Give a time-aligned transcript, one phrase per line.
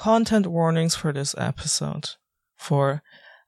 [0.00, 2.08] Content warnings for this episode.
[2.56, 3.02] For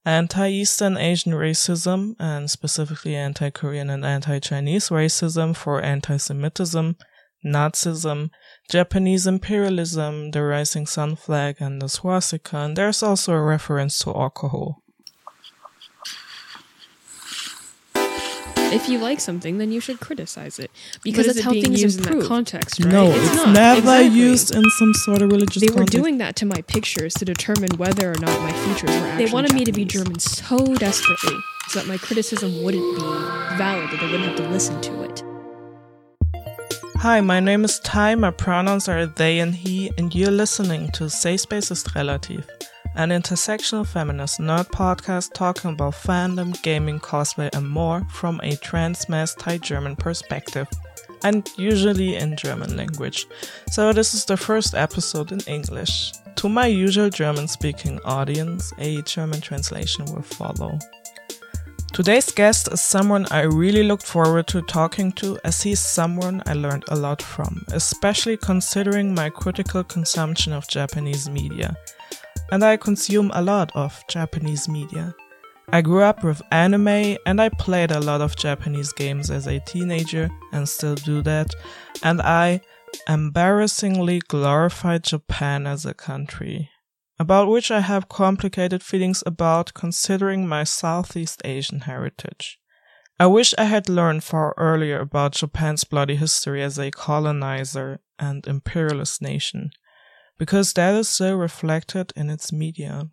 [0.04, 6.96] anti-Eastern Asian racism and specifically anti-Korean and anti-Chinese racism for anti-Semitism,
[7.42, 8.28] Nazism,
[8.70, 14.10] Japanese imperialism, the rising sun flag and the swastika, and there's also a reference to
[14.10, 14.81] alcohol.
[18.72, 20.70] If you like something, then you should criticize it
[21.04, 22.22] because But is that's it how being things used in improve.
[22.22, 22.92] that context, right?
[22.92, 24.18] No, It's it's, not, never exactly.
[24.18, 27.70] used in some sort of religious They were doing that to my pictures to determine
[27.76, 31.36] whether or not my features were actually They wanted me to be German so desperately.
[31.68, 33.02] so that my criticism wouldn't be
[33.58, 35.22] valid, that they wouldn't have to listen to it.
[36.96, 41.10] Hi, my name is Tai, my pronouns are they and he, and you're listening to
[41.10, 42.44] Safe Space ist Relativ,
[42.94, 49.08] an intersectional feminist nerd podcast talking about fandom, gaming, cosplay, and more from a trans
[49.08, 50.68] masc Thai German perspective,
[51.24, 53.26] and usually in German language.
[53.70, 56.12] So, this is the first episode in English.
[56.36, 60.78] To my usual German speaking audience, a German translation will follow.
[61.92, 66.54] Today's guest is someone I really looked forward to talking to as he's someone I
[66.54, 71.76] learned a lot from, especially considering my critical consumption of Japanese media.
[72.52, 75.14] And I consume a lot of Japanese media.
[75.70, 79.58] I grew up with anime and I played a lot of Japanese games as a
[79.60, 81.54] teenager and still do that.
[82.02, 82.60] And I
[83.08, 86.68] embarrassingly glorified Japan as a country
[87.18, 92.58] about which I have complicated feelings about considering my Southeast Asian heritage.
[93.18, 98.46] I wish I had learned far earlier about Japan's bloody history as a colonizer and
[98.46, 99.70] imperialist nation,
[100.38, 103.08] because that is so reflected in its media.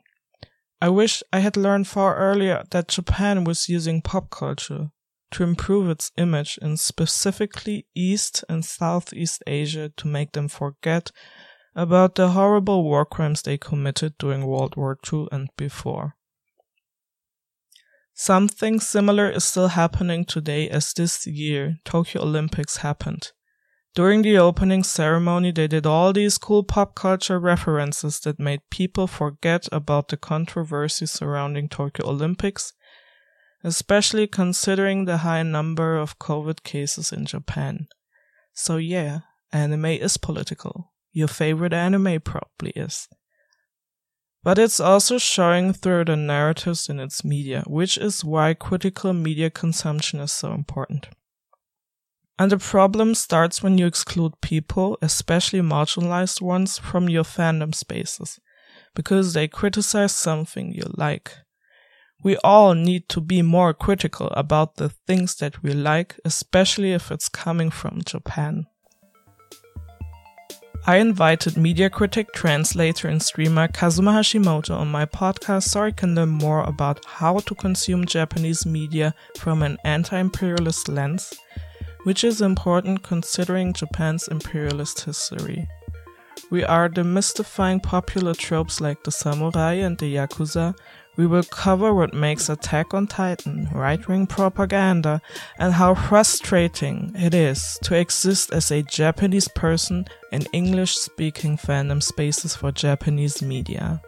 [0.82, 4.92] I wish I had learned far earlier that Japan was using pop culture
[5.32, 11.12] to improve its image in specifically East and Southeast Asia to make them forget
[11.76, 16.16] about the horrible war crimes they committed during World War II and before.
[18.14, 23.32] Something similar is still happening today as this year Tokyo Olympics happened.
[24.00, 29.08] During the opening ceremony, they did all these cool pop culture references that made people
[29.08, 32.72] forget about the controversy surrounding Tokyo Olympics,
[33.62, 37.88] especially considering the high number of COVID cases in Japan.
[38.54, 39.20] So yeah,
[39.52, 43.08] anime is political your favorite anime probably is.
[44.44, 49.50] But it's also showing through the narratives in its media, which is why critical media
[49.50, 51.10] consumption is so important.
[52.40, 58.40] And the problem starts when you exclude people, especially marginalized ones, from your fandom spaces,
[58.96, 61.34] because they criticize something you like.
[62.24, 67.12] We all need to be more critical about the things that we like, especially if
[67.12, 68.68] it's coming from Japan.
[70.88, 76.16] I invited media critic, translator, and streamer Kazuma Hashimoto on my podcast so I can
[76.16, 81.34] learn more about how to consume Japanese media from an anti imperialist lens,
[82.04, 85.68] which is important considering Japan's imperialist history.
[86.50, 90.76] We are demystifying popular tropes like the samurai and the yakuza.
[91.16, 95.22] We will cover what makes Attack on Titan right wing propaganda
[95.60, 102.02] and how frustrating it is to exist as a Japanese person in English speaking fandom
[102.02, 104.02] spaces for Japanese media.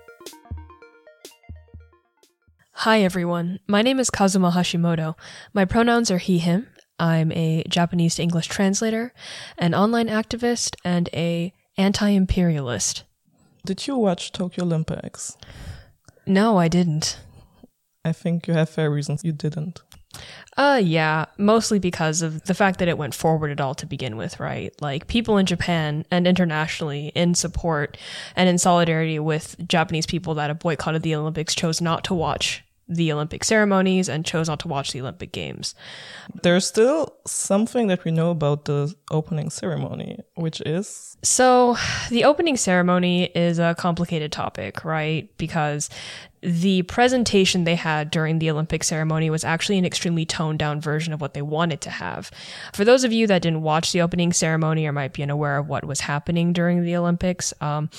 [2.71, 5.13] Hi everyone, my name is Kazuma Hashimoto.
[5.53, 6.67] My pronouns are he, him.
[7.01, 9.11] I'm a Japanese to English translator,
[9.57, 13.03] an online activist, and a anti-imperialist.
[13.65, 15.35] Did you watch Tokyo Olympics?
[16.27, 17.19] No, I didn't.
[18.05, 19.81] I think you have fair reasons you didn't.
[20.57, 24.15] Uh, yeah, mostly because of the fact that it went forward at all to begin
[24.15, 24.71] with, right?
[24.79, 27.97] Like, people in Japan and internationally in support
[28.35, 32.63] and in solidarity with Japanese people that have boycotted the Olympics chose not to watch
[32.91, 35.73] the Olympic ceremonies and chose not to watch the Olympic Games.
[36.43, 41.77] There's still something that we know about the opening ceremony, which is So,
[42.09, 45.29] the opening ceremony is a complicated topic, right?
[45.37, 45.89] Because
[46.41, 51.13] the presentation they had during the Olympic ceremony was actually an extremely toned down version
[51.13, 52.31] of what they wanted to have.
[52.73, 55.69] For those of you that didn't watch the opening ceremony or might be unaware of
[55.69, 57.91] what was happening during the Olympics, um,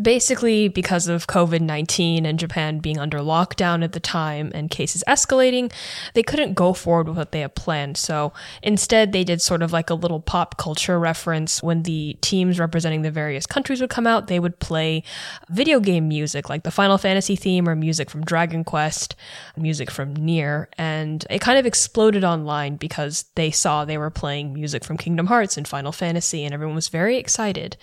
[0.00, 5.72] basically because of COVID-19 and Japan being under lockdown at the time and cases escalating,
[6.14, 7.96] they couldn't go forward with what they had planned.
[7.96, 12.58] So instead they did sort of like a little pop culture reference when the teams
[12.58, 15.04] representing the various countries would come out, they would play
[15.48, 19.14] video game music like the Final Fantasy theme or music from Dragon Quest,
[19.56, 24.52] music from Nier, and it kind of exploded online because they saw they were playing
[24.52, 27.76] music from Kingdom Hearts and Final Fantasy and everyone was very excited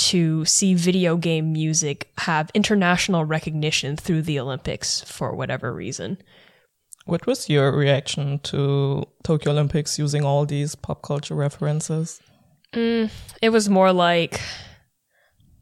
[0.00, 6.18] to see video game music have international recognition through the Olympics for whatever reason.
[7.06, 12.20] What was your reaction to Tokyo Olympics using all these pop culture references?
[12.72, 13.10] Mm,
[13.42, 14.40] it was more like,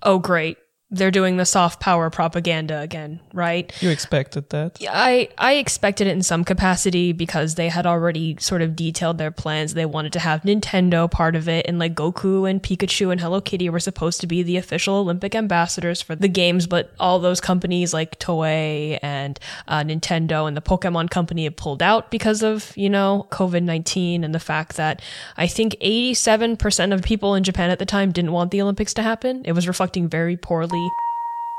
[0.03, 0.59] oh, great.
[0.91, 3.71] They're doing the soft power propaganda again, right?
[3.83, 4.79] You expected that?
[4.89, 9.31] I I expected it in some capacity because they had already sort of detailed their
[9.31, 9.75] plans.
[9.75, 13.43] They wanted to have Nintendo part of it, and like Goku and Pikachu and Hello
[13.43, 16.67] Kitty were supposed to be the official Olympic ambassadors for the games.
[16.67, 21.83] But all those companies like Toei and uh, Nintendo and the Pokemon Company had pulled
[21.83, 25.03] out because of you know COVID nineteen and the fact that
[25.37, 28.63] I think eighty seven percent of people in Japan at the time didn't want the
[28.63, 29.43] Olympics to happen.
[29.45, 30.78] It was reflecting very poorly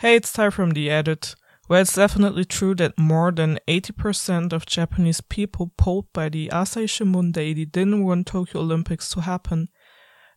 [0.01, 1.35] Hey, it's Tai from the edit.
[1.67, 6.85] Well, it's definitely true that more than 80% of Japanese people polled by the Asahi
[6.85, 9.67] Shimbun Daily didn't want Tokyo Olympics to happen.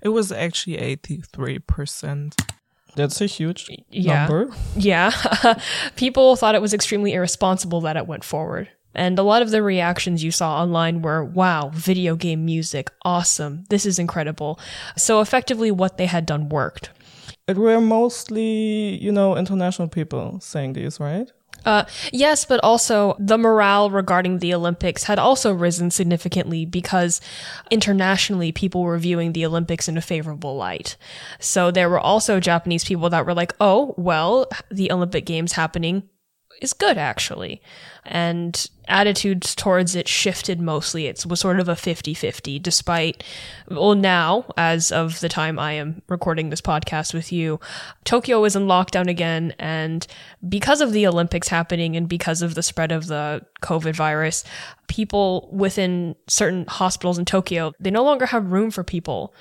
[0.02, 2.34] It was actually 83%.
[2.94, 4.26] That's a huge Yeah.
[4.26, 4.50] number.
[4.76, 5.11] Yeah.
[5.96, 8.69] People thought it was extremely irresponsible that it went forward.
[8.94, 13.64] And a lot of the reactions you saw online were, wow, video game music, awesome,
[13.70, 14.61] this is incredible.
[14.99, 16.90] So effectively, what they had done worked.
[17.49, 21.31] It were mostly, you know, international people saying these, right?
[21.65, 27.21] Uh, yes, but also the morale regarding the Olympics had also risen significantly because
[27.71, 30.97] internationally people were viewing the Olympics in a favorable light.
[31.39, 36.09] So there were also Japanese people that were like, oh, well, the Olympic Games happening
[36.61, 37.62] is good actually.
[38.05, 41.06] And attitudes towards it shifted mostly.
[41.06, 43.25] It was sort of a 50 50, despite,
[43.69, 47.59] well, now, as of the time I am recording this podcast with you,
[48.05, 49.55] Tokyo is in lockdown again.
[49.59, 50.06] And
[50.49, 54.44] because of the Olympics happening and because of the spread of the COVID virus,
[54.89, 59.35] people within certain hospitals in Tokyo, they no longer have room for people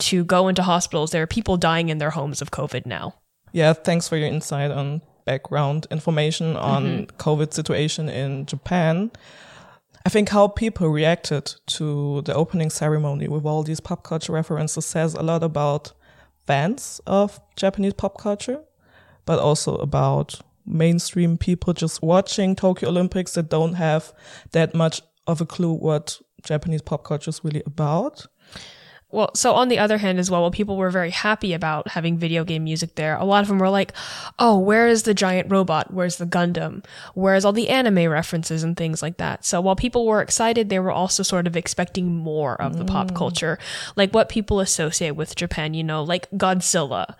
[0.00, 1.12] to go into hospitals.
[1.12, 3.14] There are people dying in their homes of COVID now.
[3.52, 7.16] Yeah, thanks for your insight on background information on mm-hmm.
[7.16, 9.10] COVID situation in Japan.
[10.06, 11.44] I think how people reacted
[11.76, 15.92] to the opening ceremony with all these pop culture references says a lot about
[16.46, 18.60] fans of Japanese pop culture,
[19.26, 24.14] but also about mainstream people just watching Tokyo Olympics that don't have
[24.52, 28.26] that much of a clue what Japanese pop culture is really about.
[29.10, 32.18] Well, so on the other hand as well, while people were very happy about having
[32.18, 33.94] video game music there, a lot of them were like,
[34.38, 35.92] oh, where is the giant robot?
[35.92, 36.84] Where's the Gundam?
[37.14, 39.46] Where's all the anime references and things like that?
[39.46, 43.10] So while people were excited, they were also sort of expecting more of the pop
[43.10, 43.16] mm.
[43.16, 43.58] culture,
[43.96, 47.14] like what people associate with Japan, you know, like Godzilla,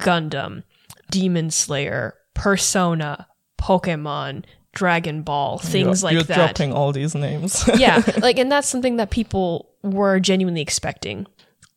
[0.00, 0.62] Gundam,
[1.10, 3.28] Demon Slayer, Persona,
[3.60, 4.44] Pokemon,
[4.76, 7.68] Dragon Ball, things you're, like you're that dropping all these names.
[7.76, 11.26] yeah, like, and that's something that people were genuinely expecting.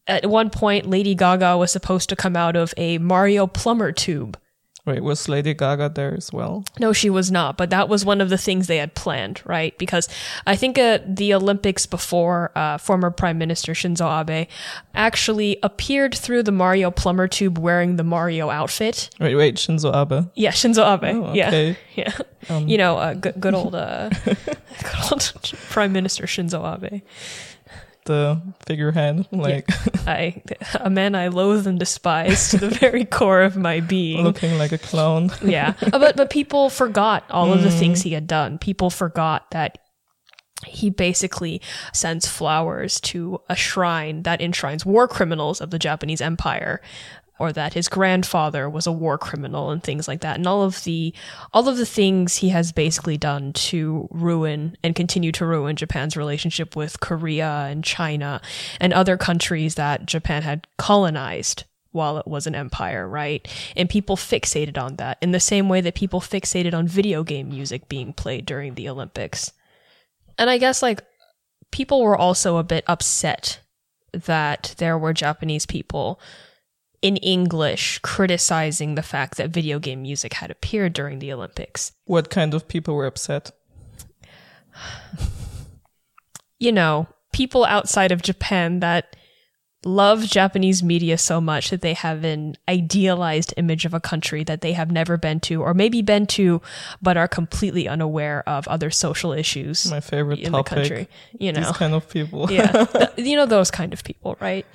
[0.06, 4.38] At one point, Lady Gaga was supposed to come out of a Mario plumber tube.
[4.90, 6.64] Wait, was Lady Gaga there as well?
[6.80, 9.78] No, she was not, but that was one of the things they had planned, right?
[9.78, 10.10] Because
[10.48, 14.48] I think uh, the Olympics before, uh, former Prime Minister Shinzo Abe
[14.96, 19.12] actually appeared through the Mario plumber tube wearing the Mario outfit.
[19.20, 20.28] Wait, wait, Shinzo Abe.
[20.34, 21.16] Yeah, Shinzo Abe.
[21.24, 21.78] Oh, Yeah, okay.
[21.96, 22.60] yeah.
[22.62, 27.04] you know, uh, good, good old, uh, good old Prime Minister Shinzo Abe.
[28.10, 29.70] The figurehead, like
[30.08, 30.42] I
[30.74, 34.24] a man I loathe and despise to the very core of my being.
[34.24, 35.30] looking like a clown.
[35.44, 38.58] Yeah, Uh, but but people forgot all of the things he had done.
[38.58, 39.78] People forgot that
[40.66, 41.62] he basically
[41.94, 46.82] sends flowers to a shrine that enshrines war criminals of the Japanese Empire
[47.40, 50.84] or that his grandfather was a war criminal and things like that and all of
[50.84, 51.14] the
[51.54, 56.18] all of the things he has basically done to ruin and continue to ruin Japan's
[56.18, 58.42] relationship with Korea and China
[58.80, 63.48] and other countries that Japan had colonized while it was an empire, right?
[63.76, 67.50] And people fixated on that in the same way that people fixated on video game
[67.50, 69.52] music being played during the Olympics.
[70.38, 71.02] And I guess like
[71.72, 73.60] people were also a bit upset
[74.14, 76.20] that there were Japanese people
[77.02, 81.92] in English criticizing the fact that video game music had appeared during the Olympics.
[82.06, 83.52] What kind of people were upset?
[86.60, 89.16] You know, people outside of Japan that
[89.86, 94.60] love Japanese media so much that they have an idealized image of a country that
[94.60, 96.62] they have never been to or maybe been to
[97.02, 100.70] but are completely unaware of other social issues My favorite in topic.
[100.70, 101.08] the country.
[101.40, 101.62] You know.
[101.62, 102.52] These kind of people.
[102.52, 102.84] yeah.
[103.16, 104.66] Th- you know those kind of people, right?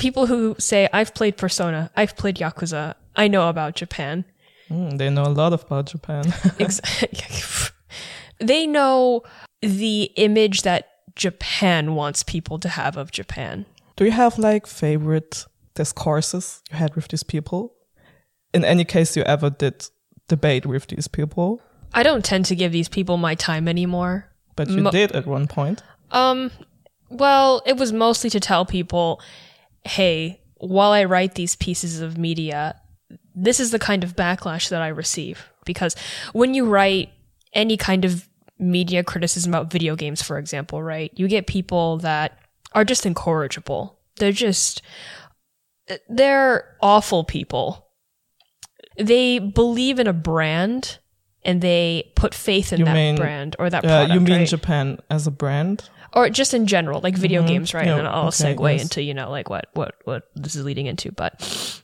[0.00, 4.24] People who say, I've played Persona, I've played Yakuza, I know about Japan.
[4.68, 6.24] Mm, they know a lot about Japan.
[8.40, 9.22] They know
[9.60, 13.66] the image that Japan wants people to have of Japan.
[13.96, 17.74] Do you have like favorite discourses you had with these people?
[18.54, 19.86] In any case, you ever did
[20.28, 21.60] debate with these people,
[21.92, 24.26] I don't tend to give these people my time anymore.
[24.56, 25.82] but you Mo- did at one point.
[26.12, 26.50] Um,
[27.08, 29.20] well, it was mostly to tell people,
[29.84, 32.80] hey, while I write these pieces of media,
[33.34, 35.48] this is the kind of backlash that I receive.
[35.64, 35.94] Because
[36.32, 37.10] when you write
[37.54, 42.38] any kind of media criticism about video games, for example, right, you get people that
[42.72, 43.98] are just incorrigible.
[44.16, 44.82] They're just,
[46.08, 47.86] they're awful people.
[48.98, 50.98] They believe in a brand
[51.42, 54.12] and they put faith in You that mean- brand or that Uh, product.
[54.14, 54.48] you mean right?
[54.48, 55.88] Japan as a brand?
[56.12, 57.86] Or just in general, like video games, right?
[57.86, 57.98] Mm-hmm.
[57.98, 58.82] And then I'll okay, segue yes.
[58.82, 61.82] into you know like what what what this is leading into, but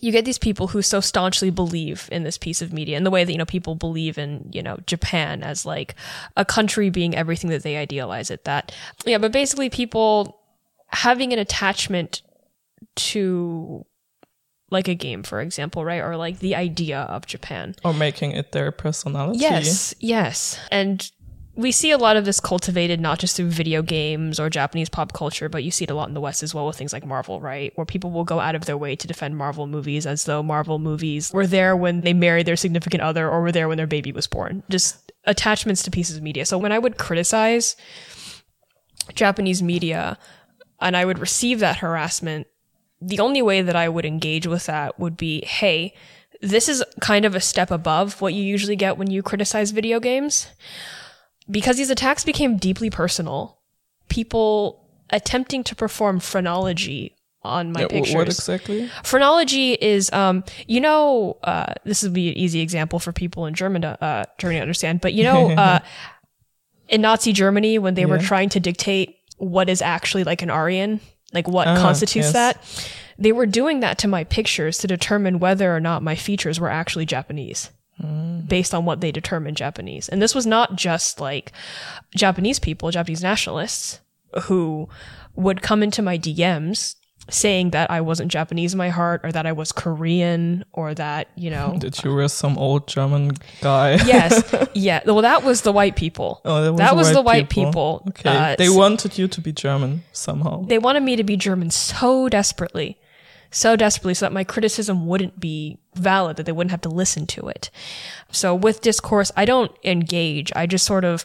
[0.00, 3.10] you get these people who so staunchly believe in this piece of media in the
[3.10, 5.94] way that you know people believe in you know Japan as like
[6.36, 8.74] a country being everything that they idealize it that
[9.06, 10.40] yeah but basically people
[10.88, 12.22] having an attachment
[12.96, 13.84] to
[14.70, 18.52] like a game for example right or like the idea of Japan Or making it
[18.52, 19.38] their personality?
[19.38, 20.58] Yes, yes.
[20.70, 21.10] And
[21.56, 25.12] we see a lot of this cultivated not just through video games or Japanese pop
[25.12, 27.06] culture, but you see it a lot in the West as well with things like
[27.06, 27.72] Marvel, right?
[27.76, 30.78] Where people will go out of their way to defend Marvel movies as though Marvel
[30.80, 34.10] movies were there when they married their significant other or were there when their baby
[34.10, 34.64] was born.
[34.68, 36.44] Just attachments to pieces of media.
[36.44, 37.76] So when I would criticize
[39.14, 40.18] Japanese media
[40.80, 42.48] and I would receive that harassment,
[43.00, 45.94] the only way that I would engage with that would be, hey,
[46.40, 50.00] this is kind of a step above what you usually get when you criticize video
[50.00, 50.48] games.
[51.50, 53.58] Because these attacks became deeply personal,
[54.08, 58.14] people attempting to perform phrenology on my Yeah, pictures.
[58.14, 58.88] what exactly?
[59.02, 63.52] Phrenology is, um, you know, uh, this would be an easy example for people in
[63.52, 65.80] German to, uh, Germany to understand, but you know, uh,
[66.88, 71.00] in Nazi Germany, when they were trying to dictate what is actually like an Aryan,
[71.34, 72.32] like what Ah, constitutes yes.
[72.32, 72.84] that,
[73.18, 76.70] they were doing that to my pictures to determine whether or not my features were
[76.70, 77.70] actually Japanese.
[77.98, 80.08] Based on what they determined Japanese.
[80.08, 81.52] And this was not just like
[82.14, 84.00] Japanese people, Japanese nationalists
[84.42, 84.88] who
[85.36, 86.96] would come into my DMs
[87.30, 91.28] saying that I wasn't Japanese in my heart or that I was Korean or that,
[91.36, 91.78] you know.
[91.80, 93.92] That you were some old German guy?
[94.06, 94.42] yes.
[94.74, 95.02] Yeah.
[95.06, 96.40] Well, that was the white people.
[96.44, 98.00] Oh, that was, the white people.
[98.00, 98.04] people.
[98.08, 98.52] Okay.
[98.52, 100.64] Uh, they wanted you to be German somehow.
[100.64, 102.98] they wanted me to be German so desperately,
[103.54, 107.24] so desperately, so that my criticism wouldn't be valid, that they wouldn't have to listen
[107.28, 107.70] to it.
[108.32, 110.52] So with discourse, I don't engage.
[110.56, 111.24] I just sort of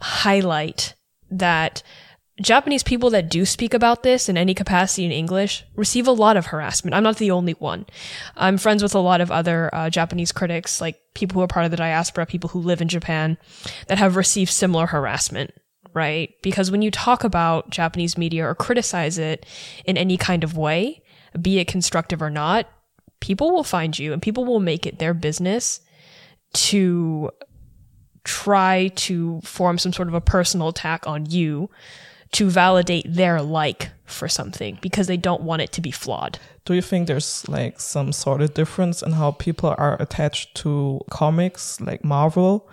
[0.00, 0.94] highlight
[1.28, 1.82] that
[2.40, 6.36] Japanese people that do speak about this in any capacity in English receive a lot
[6.36, 6.94] of harassment.
[6.94, 7.86] I'm not the only one.
[8.36, 11.64] I'm friends with a lot of other uh, Japanese critics, like people who are part
[11.64, 13.38] of the diaspora, people who live in Japan,
[13.88, 15.52] that have received similar harassment
[15.96, 16.34] right?
[16.42, 19.46] Because when you talk about Japanese media or criticize it
[19.86, 21.02] in any kind of way,
[21.40, 22.68] be it constructive or not,
[23.20, 25.80] people will find you and people will make it their business
[26.52, 27.30] to
[28.24, 31.70] try to form some sort of a personal attack on you
[32.32, 36.38] to validate their like for something because they don't want it to be flawed.
[36.64, 41.00] Do you think there's like some sort of difference in how people are attached to
[41.10, 42.68] comics like Marvel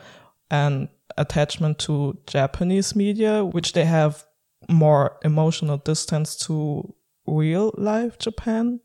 [0.50, 4.26] and attachment to Japanese media, which they have
[4.70, 6.94] more emotional distance to
[7.26, 8.80] real life Japan?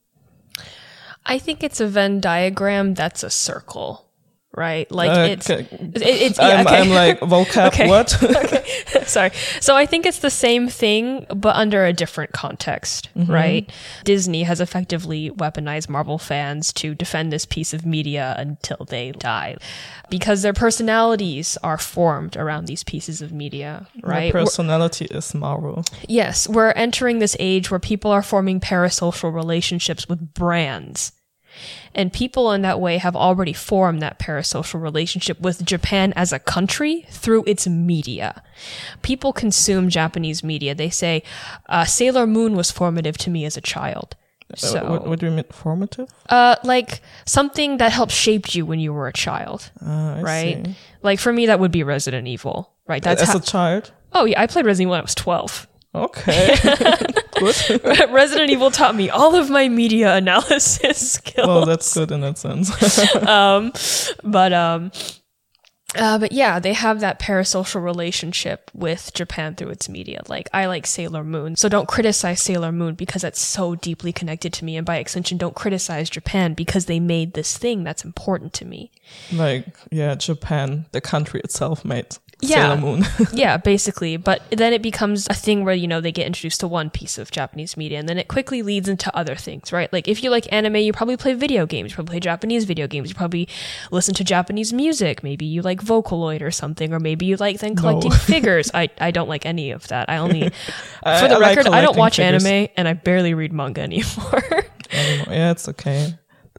[1.24, 4.07] I think it's a Venn diagram that's a circle,
[4.58, 4.90] right?
[4.90, 5.66] Like Uh, it's okay.
[5.70, 6.80] it- it's yeah, I'm, okay.
[6.80, 7.88] I'm like vocab Okay.
[7.88, 8.10] what?
[9.08, 9.30] Sorry.
[9.60, 13.70] So I think it's the same thing, but under a different context, right?
[14.04, 19.56] Disney has effectively weaponized Marvel fans to defend this piece of media until they die
[20.10, 24.32] because their personalities are formed around these pieces of media, right?
[24.34, 25.84] We're- personality is Marvel.
[26.08, 31.12] Yes, we're entering this age where people are forming parasocial relationships with brands.
[31.94, 36.38] And people in that way have already formed that parasocial relationship with Japan as a
[36.38, 38.42] country through its media.
[39.02, 40.74] People consume Japanese media.
[40.74, 41.22] They say,
[41.68, 44.14] uh, Sailor Moon was formative to me as a child.
[44.56, 46.08] So, Uh, what, what do you mean formative?
[46.30, 50.66] uh, like something that helped shape you when you were a child, I right?
[50.66, 50.74] see.
[51.02, 53.02] Like for me, that would be Resident Evil, right?
[53.02, 53.92] That's As how, a child?
[54.14, 55.66] oh yeah, I played Resident Evil when I was 12.
[55.98, 56.54] Okay.
[57.38, 58.10] good.
[58.10, 61.46] Resident Evil taught me all of my media analysis skills.
[61.46, 63.14] well, that's good in that sense.
[63.26, 63.72] um,
[64.22, 64.92] but um,
[65.96, 70.22] uh, but yeah, they have that parasocial relationship with Japan through its media.
[70.28, 74.52] Like I like Sailor Moon, so don't criticize Sailor Moon because that's so deeply connected
[74.54, 78.52] to me, and by extension, don't criticize Japan because they made this thing that's important
[78.54, 78.92] to me.
[79.32, 82.74] like, yeah, Japan, the country itself made Yeah.
[82.76, 83.04] Sailor Moon.
[83.32, 84.16] yeah, basically.
[84.16, 87.18] But then it becomes a thing where, you know, they get introduced to one piece
[87.18, 89.92] of Japanese media and then it quickly leads into other things, right?
[89.92, 92.86] Like if you like anime, you probably play video games, you probably play Japanese video
[92.86, 93.48] games, you probably
[93.90, 95.24] listen to Japanese music.
[95.24, 98.70] Maybe you like Vocaloid or something, or maybe you like then collecting figures.
[98.72, 100.08] I, I don't like any of that.
[100.08, 100.44] I only,
[101.02, 102.44] I- for the I like record, I don't watch figures.
[102.44, 104.42] anime and I barely read manga anymore.
[104.92, 106.14] Yeah, it's okay.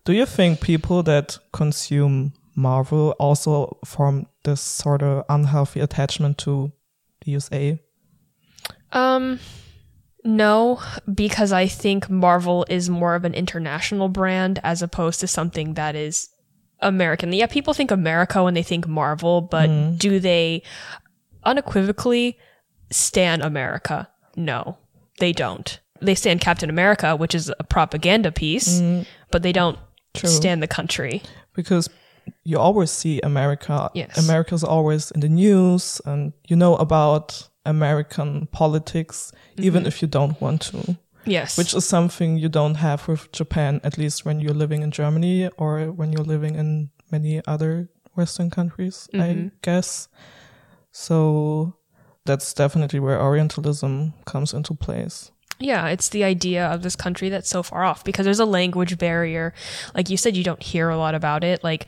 [0.06, 6.72] Do you think people that consume Marvel also form this sort of unhealthy attachment to
[7.22, 7.80] the USA?
[8.92, 9.40] Um,
[10.24, 15.76] no, because I think Marvel is more of an international brand as opposed to something
[15.76, 16.30] that is
[16.82, 17.32] American.
[17.32, 20.64] Yeah, people think America when they think Marvel, but do they
[21.44, 22.38] unequivocally
[22.92, 24.10] stand America?
[24.36, 24.78] No,
[25.20, 25.80] they don't.
[26.02, 28.82] They stand Captain America, which is a propaganda piece,
[29.32, 29.78] but they don't
[30.14, 30.30] True.
[30.30, 31.22] stand the country.
[31.54, 31.90] Because
[32.44, 33.90] you always see America.
[33.94, 34.18] Yes.
[34.18, 39.64] America's always in the news, and you know about American politics, mm-hmm.
[39.64, 40.98] even if you don't want to.
[41.26, 41.58] Yes.
[41.58, 45.50] Which is something you don't have with Japan, at least when you're living in Germany
[45.58, 49.48] or when you're living in many other Western countries, I mm-hmm.
[49.62, 50.08] guess.
[50.92, 51.76] So
[52.26, 55.32] that's definitely where Orientalism comes into place.
[55.60, 58.98] Yeah, it's the idea of this country that's so far off because there's a language
[58.98, 59.54] barrier.
[59.94, 61.64] Like you said, you don't hear a lot about it.
[61.64, 61.86] Like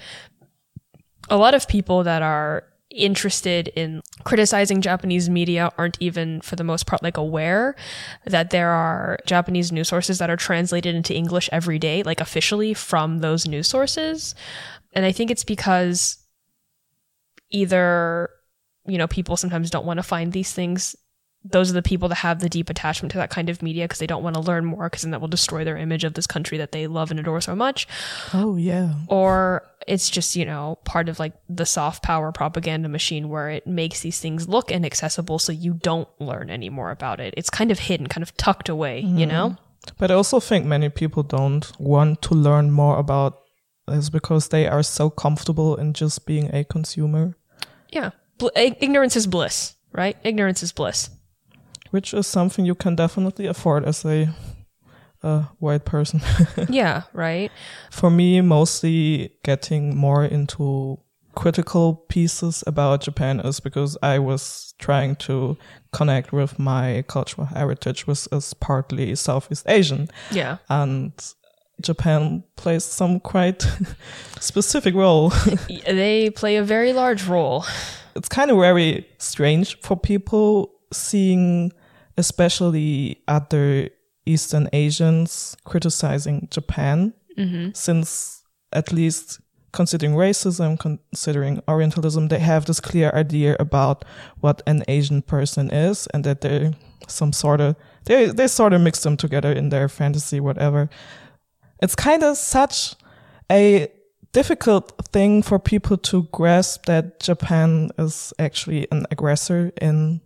[1.29, 6.63] a lot of people that are interested in criticizing Japanese media aren't even, for the
[6.63, 7.75] most part, like aware
[8.25, 12.73] that there are Japanese news sources that are translated into English every day, like officially
[12.73, 14.35] from those news sources.
[14.93, 16.17] And I think it's because
[17.49, 18.29] either,
[18.85, 20.95] you know, people sometimes don't want to find these things
[21.43, 23.97] those are the people that have the deep attachment to that kind of media because
[23.97, 26.27] they don't want to learn more because then that will destroy their image of this
[26.27, 27.87] country that they love and adore so much.
[28.33, 28.93] Oh, yeah.
[29.07, 33.65] Or it's just, you know, part of like the soft power propaganda machine where it
[33.65, 37.33] makes these things look inaccessible so you don't learn any more about it.
[37.35, 39.29] It's kind of hidden, kind of tucked away, you mm-hmm.
[39.29, 39.57] know?
[39.97, 43.39] But I also think many people don't want to learn more about
[43.87, 47.35] this because they are so comfortable in just being a consumer,
[47.89, 48.11] Yeah.
[48.37, 50.17] Bl- ignorance is bliss, right?
[50.23, 51.09] Ignorance is bliss.
[51.91, 54.33] Which is something you can definitely afford as a
[55.23, 56.21] uh, white person.
[56.69, 57.51] yeah, right?
[57.91, 60.99] For me, mostly getting more into
[61.35, 65.57] critical pieces about Japan is because I was trying to
[65.93, 70.09] connect with my cultural heritage, which is partly Southeast Asian.
[70.31, 70.57] Yeah.
[70.69, 71.13] And
[71.81, 73.65] Japan plays some quite
[74.39, 75.31] specific role.
[75.85, 77.65] They play a very large role.
[78.15, 81.71] it's kind of very strange for people seeing,
[82.17, 83.89] especially other
[84.25, 87.69] Eastern Asians criticizing Japan, mm-hmm.
[87.73, 89.39] since at least
[89.71, 94.05] considering racism, considering Orientalism, they have this clear idea about
[94.39, 96.73] what an Asian person is, and that they're
[97.07, 100.89] some sort of they they sort of mix them together in their fantasy, whatever.
[101.81, 102.95] It's kind of such
[103.51, 103.91] a
[104.33, 110.21] difficult thing for people to grasp that Japan is actually an aggressor in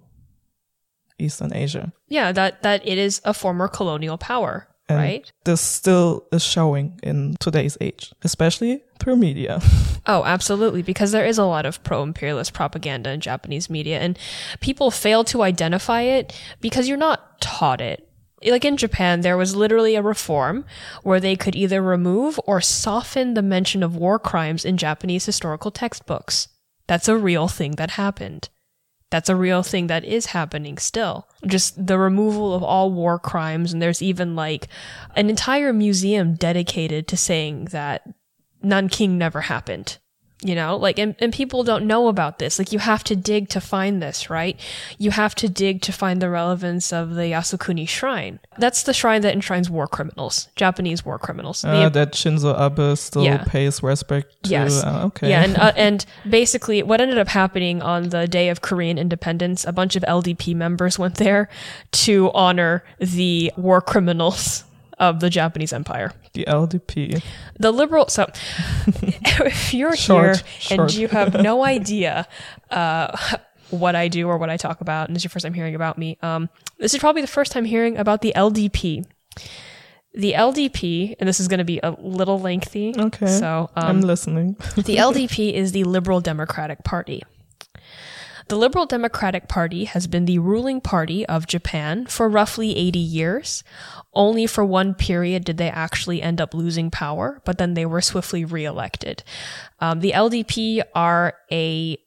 [1.20, 1.94] Eastern Asia.
[2.08, 5.32] Yeah, that, that it is a former colonial power, And right?
[5.46, 9.62] this still is showing in today's age, especially through media.
[10.08, 14.20] Oh, absolutely, because there is a lot of pro imperialist propaganda in Japanese media, and
[14.60, 18.08] people fail to identify it because you're not taught it.
[18.46, 20.64] Like in Japan, there was literally a reform
[21.02, 25.72] where they could either remove or soften the mention of war crimes in Japanese historical
[25.72, 26.50] textbooks.
[26.86, 28.50] That's a real thing that happened.
[29.16, 31.30] That's a real thing that is happening still.
[31.48, 34.68] Just the removal of all war crimes, and there's even like
[35.16, 38.06] an entire museum dedicated to saying that
[38.62, 40.00] Nanking never happened.
[40.46, 42.60] You know, like, and, and people don't know about this.
[42.60, 44.60] Like, you have to dig to find this, right?
[45.00, 48.40] You have to dig to find the relevance of the Yasukuni Shrine.
[48.60, 51.64] That's the shrine that enshrines war criminals, Japanese war criminals.
[51.64, 53.44] The- Uh, that Shinzo Abe still Yeah.
[53.48, 54.50] pays respect to.
[54.52, 54.84] Yes.
[54.84, 55.30] Uh, okay.
[55.32, 59.66] Yeah, and uh, and basically, what ended up happening on the day of Korean independence,
[59.66, 61.50] a bunch of LDP members went there
[62.06, 64.64] to honor the war criminals
[65.00, 66.14] of the Japanese Empire.
[66.34, 67.22] the LDP.
[67.60, 68.08] The liberal.
[68.10, 68.28] So,
[68.88, 72.28] if you're Short, here and you have no idea
[72.72, 73.16] uh,
[73.70, 75.76] what I do or what I talk about, and this is your first time hearing
[75.76, 79.06] about me, um, this is probably the first time hearing about the LDP.
[80.14, 82.94] The LDP, and this is going to be a little lengthy.
[82.98, 83.28] Okay.
[83.28, 84.56] So, um, I'm listening.
[84.76, 87.24] the LDP is the Liberal Democratic Party.
[88.48, 93.64] The Liberal Democratic Party has been the ruling party of Japan for roughly 80 years.
[94.14, 98.02] Only for one period did they actually end up losing power, but then they were
[98.02, 99.24] swiftly reelected.
[99.80, 101.98] Um, the LDP are a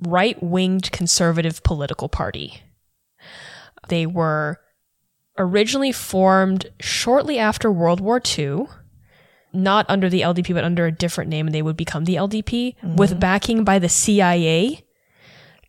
[0.00, 2.62] right winged conservative political party.
[3.88, 4.60] They were
[5.38, 8.66] originally formed shortly after World War II,
[9.54, 12.74] not under the LDP, but under a different name, and they would become the LDP
[12.96, 14.85] with backing by the CIA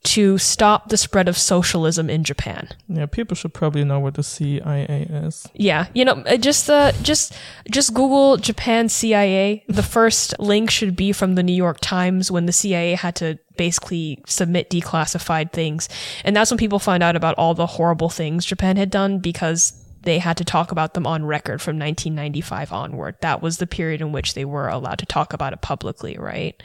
[0.04, 2.70] to stop the spread of socialism in Japan.
[2.88, 5.48] Yeah, people should probably know what the CIA is.
[5.54, 7.34] Yeah, you know, uh, just uh, just
[7.70, 9.64] just Google Japan CIA.
[9.68, 13.40] The first link should be from the New York Times when the CIA had to
[13.58, 15.90] basically submit declassified things,
[16.24, 19.84] and that's when people find out about all the horrible things Japan had done because
[20.04, 23.16] they had to talk about them on record from 1995 onward.
[23.22, 26.62] That was the period in which they were allowed to talk about it publicly, right?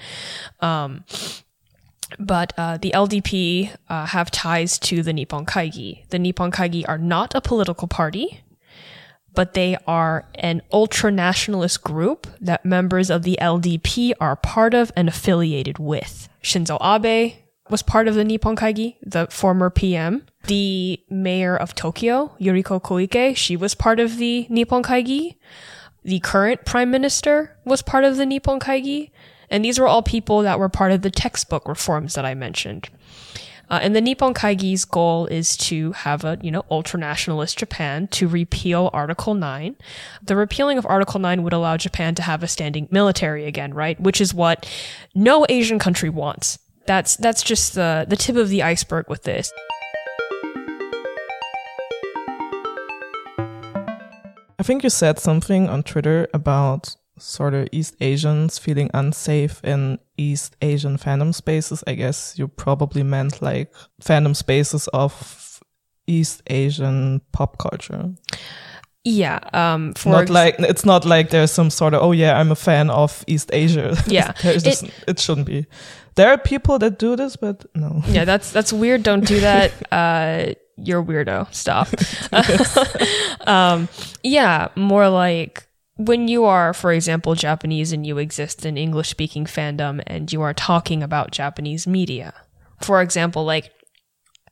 [0.60, 1.04] Um,
[2.18, 6.08] but uh, the LDP uh, have ties to the Nippon Kaigi.
[6.08, 8.42] The Nippon Kaigi are not a political party,
[9.34, 14.92] but they are an ultra nationalist group that members of the LDP are part of
[14.96, 16.28] and affiliated with.
[16.42, 17.34] Shinzo Abe
[17.70, 20.26] was part of the Nippon Kaigi, the former PM.
[20.46, 25.36] The mayor of Tokyo, Yuriko Koike, she was part of the Nippon Kaigi.
[26.04, 29.10] The current prime minister was part of the Nippon Kaigi.
[29.52, 32.88] And these were all people that were part of the textbook reforms that I mentioned.
[33.68, 38.28] Uh, and the Nippon Kaigi's goal is to have a, you know, ultranationalist Japan to
[38.28, 39.76] repeal Article 9.
[40.22, 44.00] The repealing of Article 9 would allow Japan to have a standing military again, right?
[44.00, 44.68] Which is what
[45.14, 46.58] no Asian country wants.
[46.86, 49.52] That's, that's just the, the tip of the iceberg with this.
[54.58, 59.98] I think you said something on Twitter about sort of East Asians feeling unsafe in
[60.16, 61.84] East Asian fandom spaces.
[61.86, 65.60] I guess you probably meant like fandom spaces of
[66.06, 68.10] East Asian pop culture.
[69.04, 69.40] Yeah.
[69.52, 72.52] Um, for not ex- like it's not like there's some sort of oh yeah I'm
[72.52, 73.96] a fan of East Asia.
[74.06, 74.32] Yeah.
[74.42, 75.66] just, it, shouldn't be.
[76.16, 78.02] There are people that do this, but no.
[78.06, 79.02] yeah, that's, that's weird.
[79.02, 79.72] Don't do that.
[79.92, 81.52] Uh, you're a weirdo.
[81.54, 81.88] Stop.
[83.46, 83.88] um,
[84.22, 85.68] yeah, more like
[86.06, 90.42] when you are, for example, Japanese and you exist in English speaking fandom and you
[90.42, 92.34] are talking about Japanese media.
[92.80, 93.70] For example, like,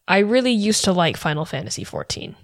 [0.06, 2.34] I really used to like Final Fantasy XIV.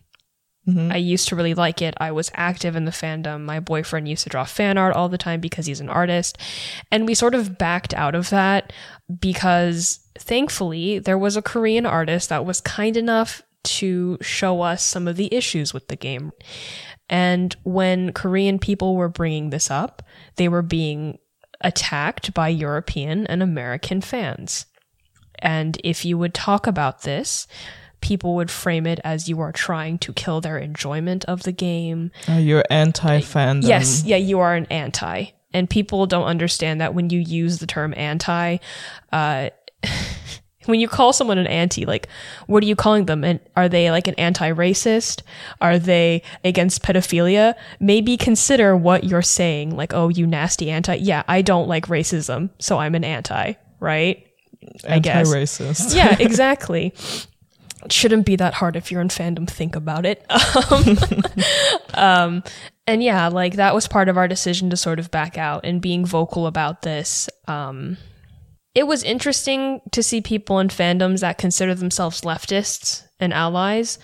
[0.68, 0.90] Mm-hmm.
[0.90, 1.94] I used to really like it.
[1.98, 3.44] I was active in the fandom.
[3.44, 6.38] My boyfriend used to draw fan art all the time because he's an artist.
[6.90, 8.72] And we sort of backed out of that
[9.20, 15.06] because thankfully there was a Korean artist that was kind enough to show us some
[15.06, 16.32] of the issues with the game.
[17.08, 20.02] And when Korean people were bringing this up,
[20.36, 21.18] they were being
[21.60, 24.66] attacked by European and American fans.
[25.38, 27.46] And if you would talk about this,
[28.00, 32.10] people would frame it as you are trying to kill their enjoyment of the game.
[32.28, 33.66] Uh, you're anti fandom.
[33.66, 35.26] Yes, yeah, you are an anti.
[35.52, 38.58] And people don't understand that when you use the term anti,
[39.12, 39.50] uh,
[40.66, 42.08] when you call someone an anti, like,
[42.46, 43.24] what are you calling them?
[43.24, 45.22] And are they like an anti-racist?
[45.60, 47.54] Are they against pedophilia?
[47.80, 49.76] Maybe consider what you're saying.
[49.76, 50.96] Like, oh, you nasty anti.
[50.96, 54.26] Yeah, I don't like racism, so I'm an anti, right?
[54.88, 55.32] I guess.
[55.32, 55.94] Anti-racist.
[55.94, 56.94] Yeah, exactly.
[57.84, 59.48] It shouldn't be that hard if you're in fandom.
[59.48, 60.24] Think about it.
[60.70, 60.98] Um,
[61.94, 62.42] um,
[62.86, 65.80] and yeah, like that was part of our decision to sort of back out and
[65.80, 67.28] being vocal about this.
[67.48, 67.96] Um,
[68.76, 73.98] it was interesting to see people in fandoms that consider themselves leftists and allies.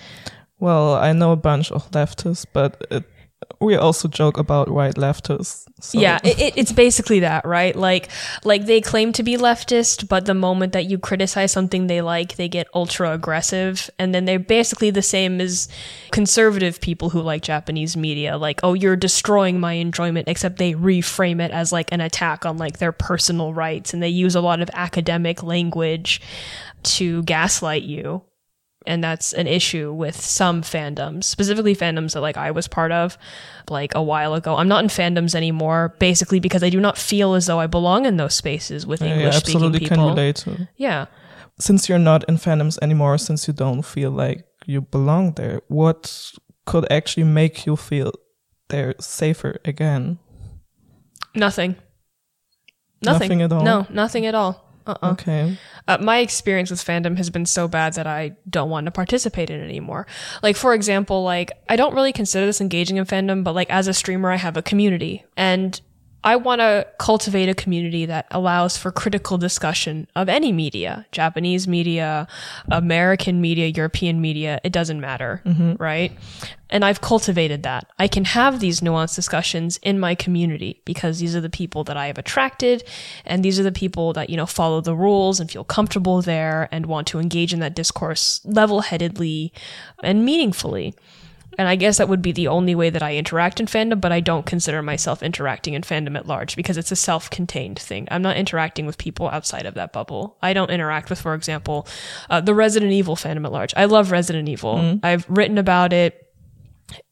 [0.58, 3.04] Well, I know a bunch of leftists, but it,
[3.60, 5.66] we also joke about white leftists.
[5.80, 5.98] So.
[5.98, 7.74] Yeah, it, it, it's basically that, right?
[7.74, 8.08] Like,
[8.44, 12.36] like they claim to be leftist, but the moment that you criticize something they like,
[12.36, 15.68] they get ultra aggressive, and then they're basically the same as
[16.10, 18.36] conservative people who like Japanese media.
[18.36, 22.58] Like, oh, you're destroying my enjoyment, except they reframe it as like an attack on
[22.58, 26.20] like their personal rights, and they use a lot of academic language
[26.82, 28.22] to gaslight you
[28.86, 33.16] and that's an issue with some fandoms, specifically fandoms that like I was part of
[33.70, 34.56] like a while ago.
[34.56, 38.06] I'm not in fandoms anymore, basically because I do not feel as though I belong
[38.06, 39.96] in those spaces with Yeah, yeah, English speaking absolutely people.
[39.96, 40.68] can relate to.
[40.76, 41.06] Yeah.
[41.58, 46.32] Since you're not in fandoms anymore, since you don't feel like you belong there, what
[46.66, 48.12] could actually make you feel
[48.68, 50.18] they're safer again?
[51.34, 51.76] Nothing.
[53.04, 53.28] Nothing.
[53.28, 53.64] Nothing at all?
[53.64, 54.64] No, nothing at all.
[54.86, 55.12] Uh-uh.
[55.12, 55.58] Okay.
[55.88, 59.50] Uh, my experience with fandom has been so bad that I don't want to participate
[59.50, 60.06] in it anymore.
[60.42, 63.88] Like, for example, like, I don't really consider this engaging in fandom, but like, as
[63.88, 65.24] a streamer, I have a community.
[65.36, 65.80] And
[66.24, 71.66] I want to cultivate a community that allows for critical discussion of any media, Japanese
[71.66, 72.28] media,
[72.70, 75.74] American media, European media, it doesn't matter, mm-hmm.
[75.82, 76.12] right?
[76.70, 77.90] And I've cultivated that.
[77.98, 81.96] I can have these nuanced discussions in my community because these are the people that
[81.96, 82.84] I have attracted
[83.26, 86.68] and these are the people that, you know, follow the rules and feel comfortable there
[86.70, 89.52] and want to engage in that discourse level-headedly
[90.02, 90.94] and meaningfully.
[91.58, 94.10] And I guess that would be the only way that I interact in fandom, but
[94.12, 98.08] I don't consider myself interacting in fandom at large because it's a self contained thing.
[98.10, 100.38] I'm not interacting with people outside of that bubble.
[100.42, 101.86] I don't interact with, for example,
[102.30, 103.74] uh, the Resident Evil fandom at large.
[103.76, 104.98] I love Resident Evil.
[105.02, 106.18] I've written about it.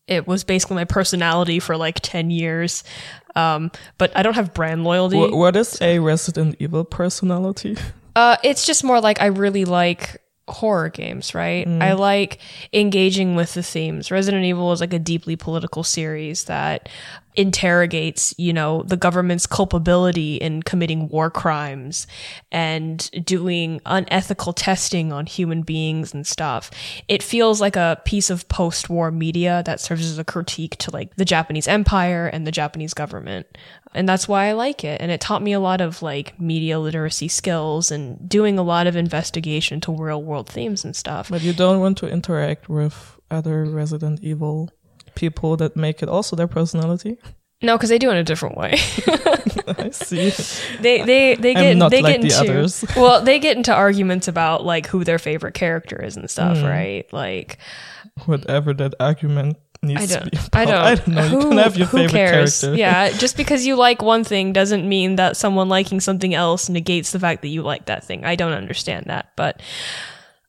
[0.06, 2.82] It was basically my personality for like 10 years.
[3.36, 5.18] Um, but I don't have brand loyalty.
[5.18, 7.76] Wh- what is a Resident Evil personality?
[8.16, 11.66] Uh, it's just more like I really like horror games, right?
[11.66, 11.82] Mm.
[11.82, 12.38] I like
[12.72, 14.10] engaging with the themes.
[14.10, 16.88] Resident Evil is like a deeply political series that
[17.36, 22.06] interrogates, you know, the government's culpability in committing war crimes
[22.50, 26.70] and doing unethical testing on human beings and stuff.
[27.06, 31.14] It feels like a piece of post-war media that serves as a critique to like
[31.16, 33.46] the Japanese empire and the Japanese government.
[33.92, 35.00] And that's why I like it.
[35.00, 38.86] And it taught me a lot of like media literacy skills and doing a lot
[38.86, 41.28] of investigation to real world themes and stuff.
[41.28, 44.70] But you don't want to interact with other Resident Evil
[45.16, 47.18] people that make it also their personality.
[47.62, 48.72] No, because they do it in a different way.
[49.66, 50.30] I see.
[50.80, 52.84] they they they get they like get the into others.
[52.96, 56.64] well they get into arguments about like who their favorite character is and stuff, Hmm.
[56.64, 57.12] right?
[57.12, 57.58] Like
[58.24, 60.38] Whatever that argument needs I don't be.
[60.52, 61.28] I don't I don't know.
[61.30, 62.60] You can have your who favorite cares?
[62.60, 62.78] character.
[62.78, 67.12] Yeah, just because you like one thing doesn't mean that someone liking something else negates
[67.12, 68.24] the fact that you like that thing.
[68.24, 69.60] I don't understand that, but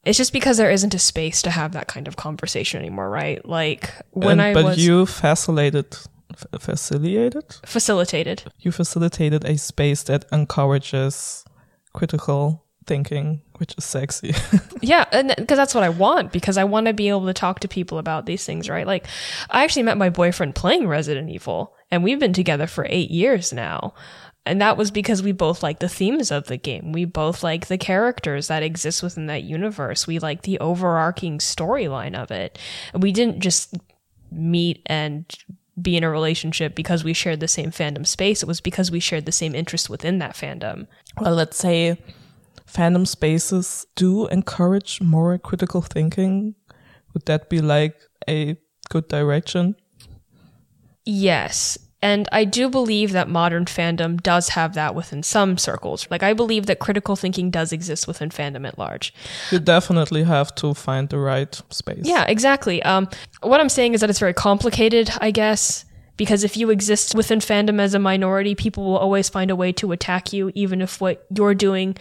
[0.03, 3.45] it's just because there isn't a space to have that kind of conversation anymore, right?
[3.45, 5.95] Like when And- I but was you facilitated,
[6.49, 8.43] facilitated, facilitated.
[8.59, 11.45] you facilitated a space that encourages
[11.93, 14.33] critical thinking, which is sexy.
[14.83, 17.59] Yeah, and because that's what I want because I want to be able to talk
[17.59, 18.87] to people about these things, right?
[18.87, 19.05] Like
[19.51, 23.53] I actually met my boyfriend playing Resident Evil and we've been together for 8 years
[23.53, 23.93] now.
[24.43, 26.93] And that was because we both like the themes of the game.
[26.93, 30.07] We both like the characters that exist within that universe.
[30.07, 32.57] We like the overarching storyline of it.
[32.95, 33.75] We didn't just
[34.31, 35.31] meet and
[35.79, 38.41] be in a relationship because we shared the same fandom space.
[38.41, 40.87] It was because we shared the same interest within that fandom.
[41.19, 41.99] well, let's say
[42.71, 46.55] fandom spaces do encourage more critical thinking.
[47.13, 48.55] Would that be like a
[48.89, 49.75] good direction?
[51.05, 51.77] Yes.
[52.03, 56.07] And I do believe that modern fandom does have that within some circles.
[56.09, 59.13] Like, I believe that critical thinking does exist within fandom at large.
[59.51, 62.01] You definitely have to find the right space.
[62.03, 62.81] Yeah, exactly.
[62.81, 63.07] Um,
[63.43, 65.85] what I'm saying is that it's very complicated, I guess,
[66.21, 69.71] because if you exist within fandom as a minority, people will always find a way
[69.71, 71.97] to attack you, even if what you're doing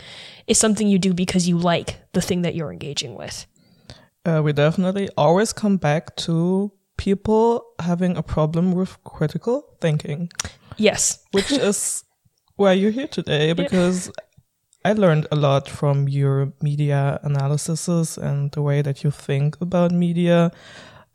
[0.46, 3.46] is something you do because you like the thing that you're engaging with.
[4.26, 10.28] Uh, we definitely always come back to people having a problem with critical thinking,
[10.76, 11.24] Yes.
[11.30, 12.04] which is
[12.56, 14.12] why you're here today because
[14.84, 19.92] I learned a lot from your media analyses and the way that you think about
[19.92, 20.52] media.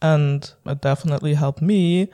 [0.02, 2.10] And it definitely helped me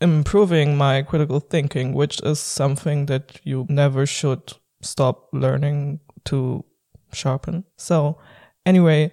[0.00, 6.64] improving my critical thinking, which is something that you never should stop learning to
[7.12, 7.64] sharpen.
[7.76, 8.18] So,
[8.64, 9.12] anyway,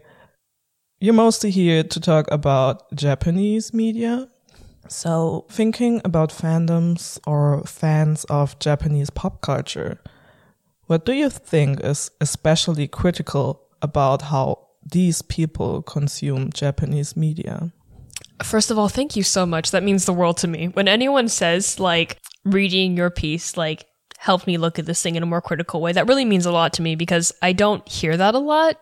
[1.00, 4.28] you're mostly here to talk about Japanese media.
[4.90, 10.02] So, thinking about fandoms or fans of Japanese pop culture,
[10.88, 17.72] what do you think is especially critical about how these people consume Japanese media?
[18.44, 19.72] First of all, thank you so much.
[19.72, 20.68] That means the world to me.
[20.68, 23.86] When anyone says, like, reading your piece, like,
[24.18, 26.52] helped me look at this thing in a more critical way, that really means a
[26.52, 28.78] lot to me because I don't hear that a lot.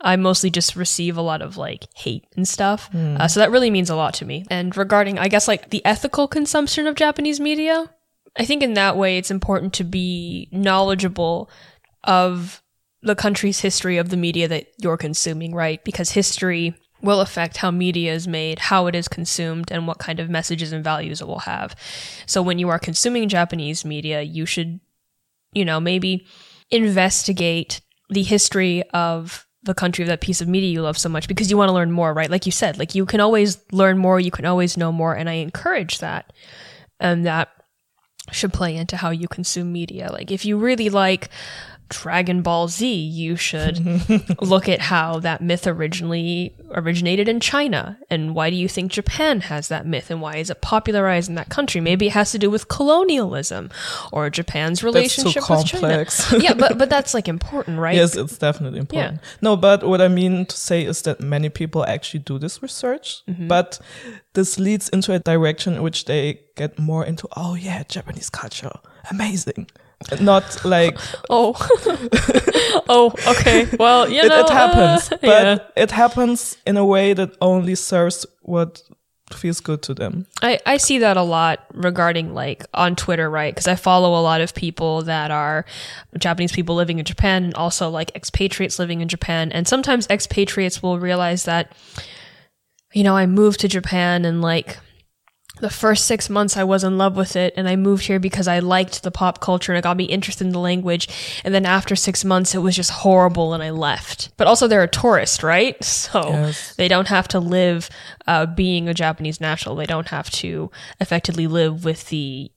[0.00, 2.88] I mostly just receive a lot of, like, hate and stuff.
[2.94, 4.46] Uh, so that really means a lot to me.
[4.50, 7.92] And regarding, I guess, like, the ethical consumption of Japanese media,
[8.38, 11.50] I think in that way it's important to be knowledgeable
[12.04, 12.62] of
[13.02, 15.82] the country's history of the media that you're consuming, right?
[15.84, 20.20] Because history will affect how media is made, how it is consumed, and what kind
[20.20, 21.74] of messages and values it will have.
[22.26, 24.80] So when you are consuming Japanese media, you should,
[25.52, 26.26] you know, maybe
[26.70, 31.28] investigate the history of the country of that piece of media you love so much
[31.28, 32.30] because you want to learn more, right?
[32.30, 35.28] Like you said, like you can always learn more, you can always know more, and
[35.28, 36.32] I encourage that.
[36.98, 37.48] And that
[38.30, 40.10] should play into how you consume media.
[40.12, 41.28] Like if you really like
[41.90, 43.78] Dragon Ball Z, you should
[44.40, 47.98] look at how that myth originally originated in China.
[48.08, 50.10] And why do you think Japan has that myth?
[50.10, 51.80] And why is it popularized in that country?
[51.80, 53.70] Maybe it has to do with colonialism
[54.12, 55.66] or Japan's relationship with.
[55.66, 56.06] China.
[56.42, 57.96] yeah, but, but that's like important, right?
[57.96, 59.20] Yes, it's definitely important.
[59.42, 63.22] No, but what I mean to say is that many people actually do this research,
[63.28, 63.48] Mm-hmm.
[63.48, 63.78] but
[64.34, 68.70] this leads into a direction in which they get more into, oh yeah, Japanese culture,
[69.10, 69.68] amazing.
[70.20, 70.98] Not like
[71.30, 71.54] Oh.
[72.88, 73.68] oh, okay.
[73.78, 74.40] Well, you it, know.
[74.40, 75.58] it happens, uh, but yeah.
[75.76, 78.82] it happens in a way that only serves what
[79.32, 80.26] feels good to them.
[80.42, 83.54] I, I see that a lot regarding like on Twitter, right?
[83.54, 85.64] Because I follow a lot of people that are
[86.18, 89.52] Japanese people living in Japan and also like expatriates living in Japan.
[89.52, 91.72] And sometimes expatriates will realize that,
[92.92, 94.78] you know, I moved to Japan and like
[95.60, 98.48] the first six months I was in love with it and I moved here because
[98.48, 101.08] I liked the pop culture and it got me interested in the language.
[101.44, 104.30] And then after six months, it was just horrible and I left.
[104.36, 105.76] But also they're a tourist, right?
[106.10, 106.74] So Yes.
[106.76, 107.88] they don't have to live
[108.26, 109.76] uh, being a Japanese national.
[109.76, 112.50] They don't have to effectively live with the,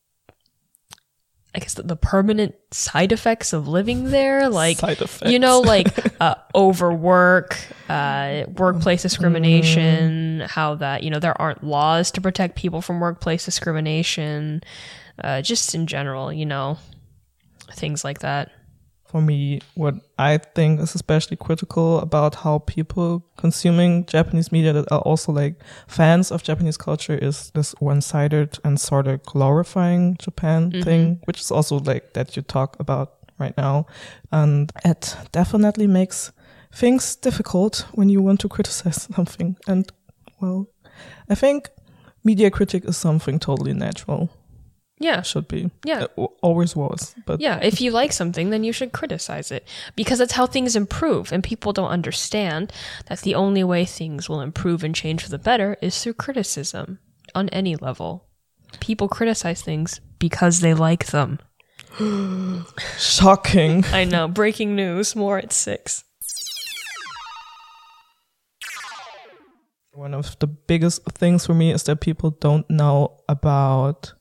[1.55, 4.49] I guess, the, the permanent side effects of living there.
[4.53, 5.31] Like, Side effects.
[5.31, 5.87] you know, like
[6.21, 7.57] uh, overwork,
[7.89, 13.45] uh, workplace discrimination, how that, you know, there aren't laws to protect people from workplace
[13.45, 14.61] discrimination,
[15.23, 16.77] uh, just in general, you know,
[17.71, 18.51] things like that.
[19.13, 24.91] For me, what I think is especially critical about how people consuming Japanese media that
[24.91, 25.53] are also like
[25.87, 30.81] fans of Japanese culture is this one-sided and sort of glorifying Japan mm-hmm.
[30.81, 33.85] thing, which is also like that you talk about right now.
[34.31, 36.31] And it definitely makes
[36.73, 39.57] things difficult when you want to criticize something.
[39.67, 39.91] And
[40.41, 40.65] well,
[41.29, 41.69] I think
[42.23, 44.31] media critic is something totally natural.
[44.99, 45.21] Yeah.
[45.21, 45.71] Should be.
[45.83, 46.03] Yeah.
[46.03, 47.15] It al- always was.
[47.25, 50.75] But Yeah, if you like something, then you should criticize it because that's how things
[50.75, 51.31] improve.
[51.31, 52.71] And people don't understand
[53.07, 56.99] that the only way things will improve and change for the better is through criticism
[57.35, 58.27] on any level.
[58.79, 61.39] People criticize things because they like them.
[62.97, 63.83] shocking.
[63.91, 64.27] I know.
[64.27, 65.15] Breaking news.
[65.15, 66.03] More at six.
[69.93, 74.13] One of the biggest things for me is that people don't know about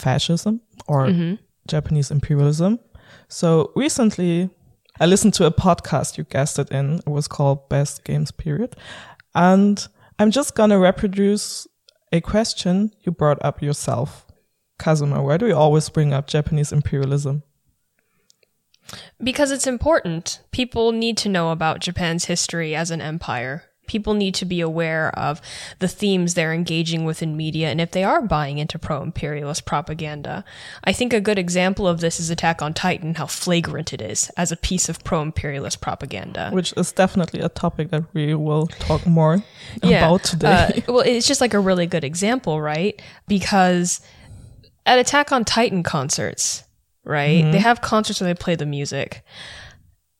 [0.00, 1.34] fascism or mm-hmm.
[1.66, 2.78] Japanese imperialism.
[3.28, 4.50] So recently,
[5.00, 8.76] I listened to a podcast, you guessed it in, it was called Best Games Period.
[9.34, 9.86] And
[10.18, 11.66] I'm just gonna reproduce
[12.12, 14.26] a question you brought up yourself.
[14.78, 17.42] Kazuma, why do you always bring up Japanese imperialism?
[19.22, 20.40] Because it's important.
[20.52, 23.64] People need to know about Japan's history as an empire.
[23.86, 25.40] People need to be aware of
[25.78, 29.64] the themes they're engaging with in media and if they are buying into pro imperialist
[29.64, 30.44] propaganda.
[30.84, 34.30] I think a good example of this is Attack on Titan, how flagrant it is
[34.36, 36.50] as a piece of pro imperialist propaganda.
[36.52, 39.42] Which is definitely a topic that we will talk more
[39.82, 40.82] about today.
[40.86, 43.00] Uh, well, it's just like a really good example, right?
[43.28, 44.00] Because
[44.84, 46.64] at Attack on Titan concerts,
[47.04, 47.50] right?
[47.50, 49.24] They have concerts where they play the music.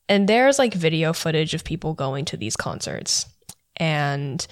[0.08, 3.26] And there's like video footage of people going to these concerts
[3.76, 4.46] and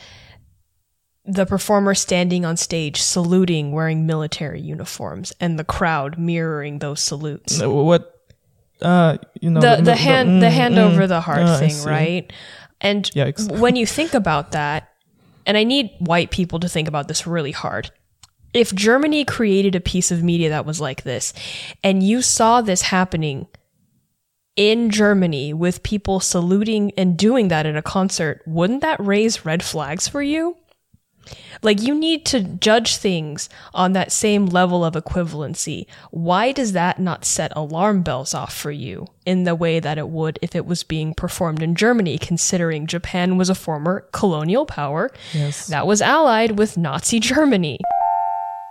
[1.24, 7.62] the performer standing on stage saluting wearing military uniforms and the crowd mirroring those salutes
[7.62, 8.14] what
[8.82, 10.78] uh you know the the hand the mm, hand mm.
[10.78, 12.32] over the heart I thing, right?
[12.80, 13.58] And Yikes.
[13.60, 14.90] when you think about that,
[15.46, 17.90] and I need white people to think about this really hard.
[18.52, 21.32] If Germany created a piece of media that was like this,
[21.82, 23.46] and you saw this happening
[24.56, 29.62] in Germany with people saluting and doing that at a concert, wouldn't that raise red
[29.62, 30.56] flags for you?
[31.62, 35.86] Like, you need to judge things on that same level of equivalency.
[36.10, 40.08] Why does that not set alarm bells off for you in the way that it
[40.10, 45.10] would if it was being performed in Germany, considering Japan was a former colonial power
[45.32, 45.66] Yes.
[45.68, 47.78] that was allied with Nazi Germany?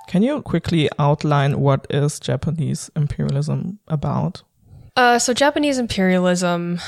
[0.08, 4.44] Can you quickly outline what is Japanese imperialism about?
[4.96, 6.80] Uh, so Japanese imperialism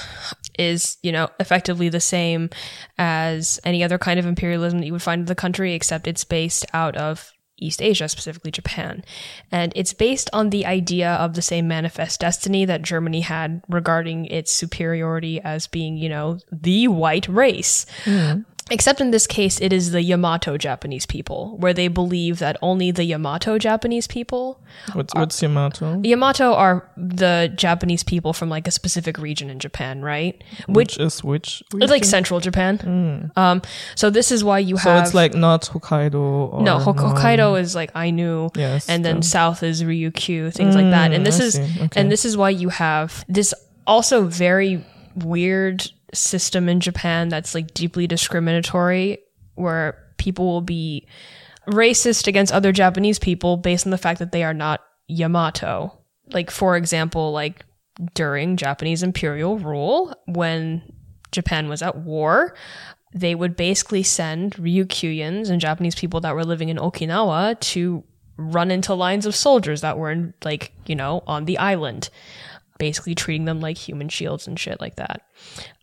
[0.59, 2.49] is, you know, effectively the same
[2.97, 6.23] as any other kind of imperialism that you would find in the country, except it's
[6.23, 9.03] based out of East Asia, specifically Japan.
[9.51, 14.25] And it's based on the idea of the same manifest destiny that Germany had regarding
[14.25, 17.85] its superiority as being, you know, the white race.
[18.71, 22.89] Except in this case, it is the Yamato Japanese people, where they believe that only
[22.89, 24.59] the Yamato Japanese people
[24.93, 26.01] What's, what's Yamato?
[26.03, 30.43] Yamato are the Japanese people from like a specific region in Japan, right?
[30.67, 31.61] Which is which?
[31.75, 33.31] It's like central Japan.
[33.35, 33.61] Um,
[33.93, 36.97] so this is why you so have So it's like not Hokkaido or no Hok-
[36.97, 39.21] Hokkaido is like Ainu, Yes, and then yeah.
[39.21, 41.11] south is Ryukyu, things like that.
[41.11, 41.59] And this I is.
[41.59, 41.89] Okay.
[41.99, 43.53] and this is why you have this
[43.85, 44.83] also very
[45.15, 49.19] weird system in Japan that's like deeply discriminatory
[49.55, 51.07] where people will be
[51.67, 55.97] racist against other Japanese people based on the fact that they are not Yamato.
[56.31, 57.65] Like for example, like
[58.13, 60.81] during Japanese imperial rule when
[61.31, 62.55] Japan was at war,
[63.13, 68.03] they would basically send Ryukyuans and Japanese people that were living in Okinawa to
[68.37, 72.09] run into lines of soldiers that were in, like, you know, on the island,
[72.77, 75.21] basically treating them like human shields and shit like that.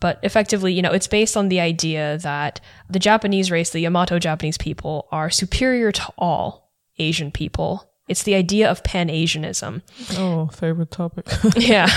[0.00, 4.18] But effectively, you know, it's based on the idea that the Japanese race, the Yamato
[4.18, 7.88] Japanese people, are superior to all Asian people.
[8.08, 9.82] It's the idea of Pan Asianism.
[10.14, 11.26] Oh, favorite topic.
[11.56, 11.88] yeah.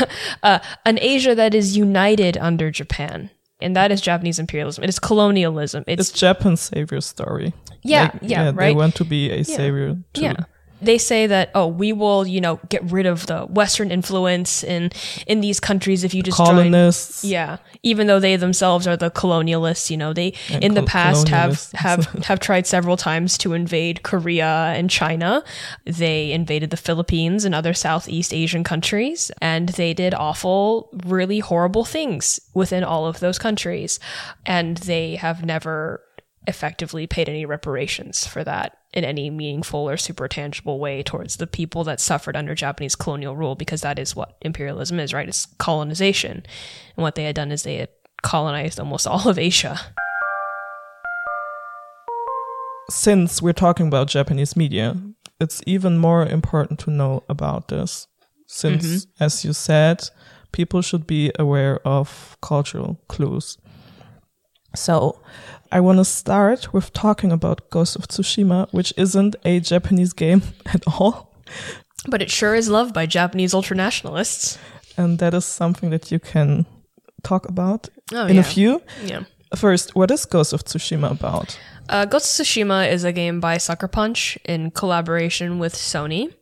[0.44, 3.32] Uh, an Asia that is united under Japan.
[3.62, 4.84] And that is Japanese imperialism.
[4.84, 5.84] It is colonialism.
[5.88, 7.54] It's, it's Japan's savior story.
[7.84, 8.76] yeah, yeah, They right.
[8.76, 10.22] want to be a savior too.
[10.22, 10.36] Yeah.
[10.82, 14.92] They say that oh we will you know get rid of the Western influence in
[15.28, 17.24] in these countries if you just join Colonists.
[17.24, 21.30] yeah, even though they themselves are the colonialists, you know, they And in the past
[21.30, 25.44] have have have tried several times to invade Korea and China.
[25.86, 31.86] They invaded the Philippines and other Southeast Asian countries, and they did awful, really horrible
[31.86, 34.00] things within all of those countries,
[34.46, 36.02] and they have never
[36.48, 41.48] effectively paid any reparations for that in any meaningful or super tangible way towards the
[41.48, 45.28] people that suffered under Japanese colonial rule because that is what imperialism is, right?
[45.28, 46.44] It's colonization.
[46.96, 47.90] And what they had done is they had
[48.24, 49.78] colonized almost all of Asia.
[52.90, 54.96] Since we're talking about Japanese media,
[55.40, 58.08] it's even more important to know about this.
[58.48, 59.24] Since, Mm-hmm.
[59.24, 60.10] as you said,
[60.52, 63.58] people should be aware of cultural clues.
[64.76, 65.20] So,
[65.72, 70.42] I want to start with talking about Ghost of Tsushima, which isn't a Japanese game
[70.66, 71.34] at all.
[72.08, 74.58] But it sure is loved by Japanese ultranationalists.
[74.98, 76.66] And that is something that you can
[77.24, 78.42] talk about Oh, in yeah.
[78.42, 78.82] a few.
[79.04, 79.24] Yeah.
[79.56, 81.58] First, what is Ghost of Tsushima about?
[81.90, 86.34] Uh, Ghost of Tsushima is a game by Sucker Punch in collaboration with Sony.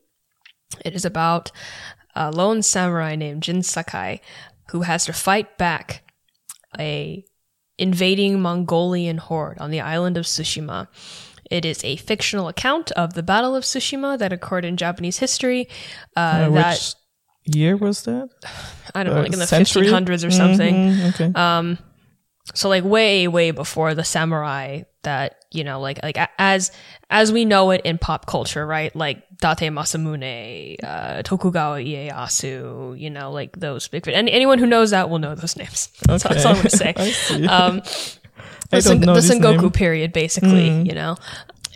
[0.86, 1.52] It is about
[2.16, 4.22] a lone samurai named Jin Sakai
[4.70, 6.04] who has to fight back
[6.80, 7.24] a
[7.78, 10.88] invading Mongolian horde on the island of Tsushima.
[11.52, 15.68] It is a fictional account of the Battle of Tsushima that occurred in Japanese history.
[16.16, 16.74] Uh, Uh, that
[17.46, 18.30] which year was that?
[18.96, 19.88] I don't know, uh, like in the century?
[19.88, 20.76] 1500s or something.
[20.76, 21.32] Mhm, okay.
[21.36, 21.78] Um,
[22.54, 26.72] so like way way before the samurai that you know like like as
[27.10, 28.96] as we know it in pop culture right?
[28.96, 34.92] Like date masamune uh tokugawa ieyasu you know like those big and anyone who knows
[34.92, 35.90] that will know those names.
[36.08, 36.94] That's, that's all i'm gonna say.
[37.50, 37.78] Um
[38.70, 39.72] the, don't Sen- know the sengoku name.
[39.72, 41.18] period basically you know?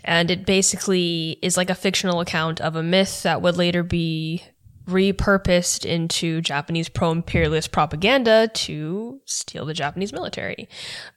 [0.04, 4.42] And it basically is like a fictional account of a myth that would later be
[4.88, 10.68] repurposed into Japanese pro imperialist propaganda to steel the Japanese military.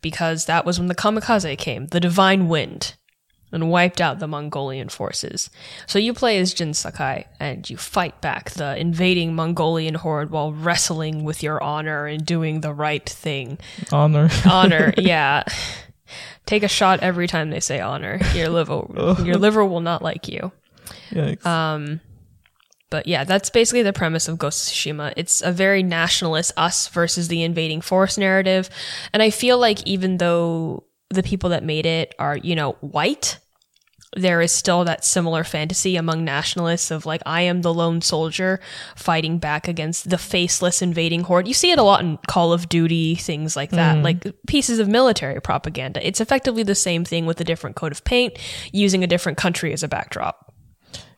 [0.01, 2.95] Because that was when the kamikaze came, the divine wind,
[3.51, 5.49] and wiped out the Mongolian forces.
[5.87, 10.53] So you play as Jin Sakai and you fight back the invading Mongolian horde while
[10.53, 13.57] wrestling with your honor and doing the right thing.
[13.91, 14.29] Honor.
[14.45, 15.43] Honor, yeah.
[16.45, 18.19] Take a shot every time they say honor.
[18.33, 18.85] Your liver,
[19.23, 20.51] your liver will not like you.
[21.11, 21.45] Yikes.
[21.45, 22.01] Um,
[22.91, 25.13] But yeah, that's basically the premise of Ghost of Tsushima.
[25.17, 28.69] It's a very nationalist us versus the invading force narrative.
[29.13, 33.39] And I feel like even though the people that made it are, you know, white,
[34.17, 38.59] there is still that similar fantasy among nationalists of like, I am the lone soldier
[38.97, 41.47] fighting back against the faceless invading horde.
[41.47, 44.03] You see it a lot in Call of Duty, things like that, mm.
[44.03, 46.05] like pieces of military propaganda.
[46.05, 48.37] It's effectively the same thing with a different coat of paint,
[48.73, 50.50] using a different country as a backdrop.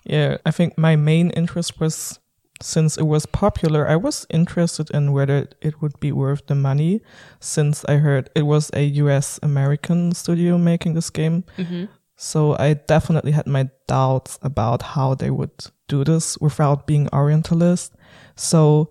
[0.06, 2.20] Yeah, I think my main interest was
[2.62, 7.01] since it was popular, I was interested in whether it would be worth the money
[7.39, 11.43] since I heard it was a US American studio making this game.
[11.58, 11.86] Mm-hmm.
[12.16, 15.51] So I definitely had my doubts about how they would
[15.89, 17.93] do this without being Orientalist.
[18.36, 18.89] So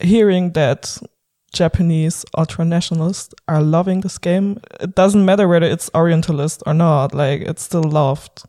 [0.00, 0.98] hearing that
[1.54, 7.14] Japanese ultra nationalists are loving this game, it doesn't matter whether it's Orientalist or not,
[7.14, 8.42] like it's still loved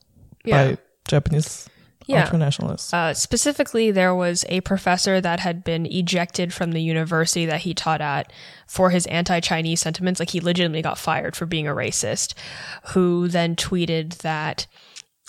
[0.43, 0.71] Yeah.
[0.71, 0.77] by
[1.07, 1.69] Japanese
[2.07, 2.23] Yeah.
[2.93, 7.73] Uh, specifically, there was a professor that had been ejected from the university that he
[7.73, 8.31] taught at
[8.65, 10.19] for his anti Chinese sentiments.
[10.19, 12.33] Like, he legitimately got fired for being a racist,
[12.93, 14.67] who then tweeted that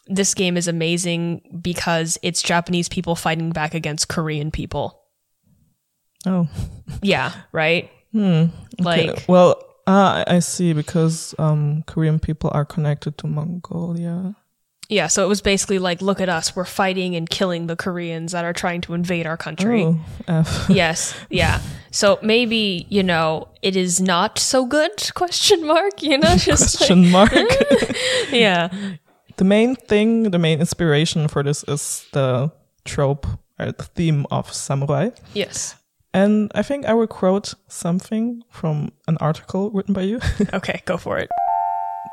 [0.07, 5.03] this game is amazing because it's Japanese people fighting back against Korean people.
[6.27, 6.49] oh,
[7.03, 7.91] Yeah, right?
[8.81, 9.09] okay.
[9.09, 14.37] Like, well, ah, I I see because um, Korean people are connected to Mongolia.
[14.89, 18.33] Yeah, so it was basically like, look at us, we're fighting and killing the Koreans
[18.33, 19.83] that are trying to invade our country.
[19.85, 20.67] Oh, F.
[20.71, 21.61] yes, yeah.
[21.91, 26.89] So maybe, you know, it is not so good, question mark, you know, just like-
[26.89, 27.33] Question mark.
[28.31, 28.69] yeah.
[29.37, 32.51] the main thing, the main inspiration for this is the
[32.87, 33.27] trope
[33.59, 35.11] or the theme of samurai.
[35.35, 35.75] Yes.
[36.15, 40.21] And I think I will quote something from an article written by you.
[40.55, 41.29] Okay, go for it.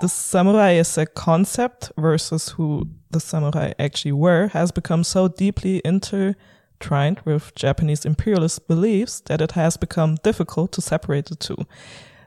[0.01, 5.81] The samurai as a concept versus who the samurai actually were has become so deeply
[5.85, 11.57] intertwined with Japanese imperialist beliefs that it has become difficult to separate the two.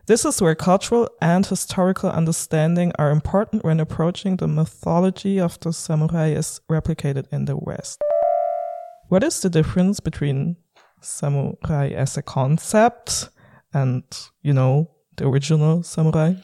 [0.06, 5.72] This is where cultural and historical understanding are important when approaching the mythology of the
[5.72, 8.00] samurai as replicated in the West.
[9.08, 10.56] What is the difference between
[11.02, 13.28] samurai as a concept
[13.74, 14.02] and,
[14.42, 16.34] you know, the original samurai?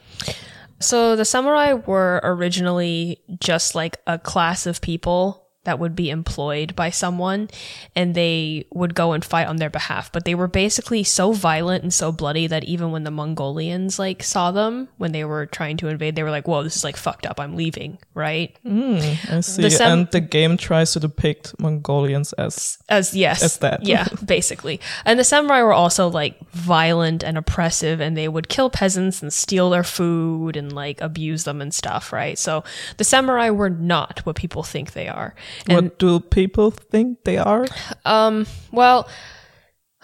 [0.79, 6.75] So the samurai were originally just like a class of people that would be employed
[6.75, 7.49] by someone
[7.95, 10.11] and they would go and fight on their behalf.
[10.11, 14.23] But they were basically so violent and so bloody that even when the Mongolians like
[14.23, 16.97] saw them when they were trying to invade, they were like, whoa, this is like
[16.97, 17.39] fucked up.
[17.39, 17.97] I'm leaving.
[18.13, 18.55] Right.
[18.65, 19.69] Mm, I see.
[19.69, 23.85] sam- and the game tries to depict Mongolians as As yes, As that.
[23.85, 24.79] yeah, basically.
[25.03, 29.33] And the samurai were also like violent and oppressive, and they would kill peasants and
[29.33, 32.37] steal their food and like abuse them and stuff, right?
[32.37, 32.63] So
[32.97, 35.35] the samurai were not what people think they are.
[35.67, 37.65] And what do people think they are?
[38.03, 39.07] Um, well,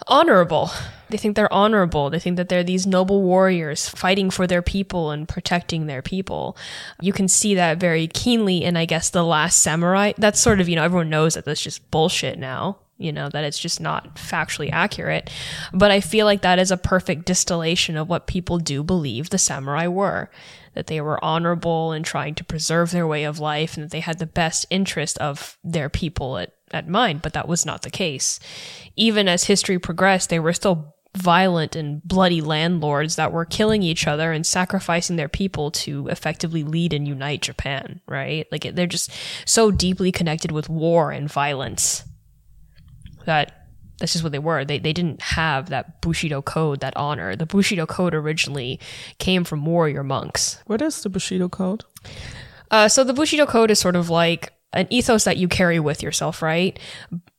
[0.06, 0.70] honorable.
[1.10, 2.08] They think they're honorable.
[2.08, 6.56] They think that they're these noble warriors fighting for their people and protecting their people.
[7.00, 10.12] You can see that very keenly in, I guess, The Last Samurai.
[10.16, 13.44] That's sort of, you know, everyone knows that that's just bullshit now, you know, that
[13.44, 15.30] it's just not factually accurate.
[15.74, 19.38] But I feel like that is a perfect distillation of what people do believe the
[19.38, 20.30] samurai were.
[20.74, 24.00] That they were honorable and trying to preserve their way of life and that they
[24.00, 27.90] had the best interest of their people at, at mind, but that was not the
[27.90, 28.40] case.
[28.96, 34.06] Even as history progressed, they were still violent and bloody landlords that were killing each
[34.06, 38.46] other and sacrificing their people to effectively lead and unite Japan, right?
[38.50, 39.10] Like they're just
[39.44, 42.04] so deeply connected with war and violence
[43.26, 43.61] that
[44.02, 44.64] that's just what they were.
[44.64, 47.36] They they didn't have that Bushido code, that honor.
[47.36, 48.80] The Bushido code originally
[49.18, 50.58] came from warrior monks.
[50.66, 51.84] What is the Bushido code?
[52.68, 56.02] Uh, so the Bushido code is sort of like an ethos that you carry with
[56.02, 56.80] yourself, right?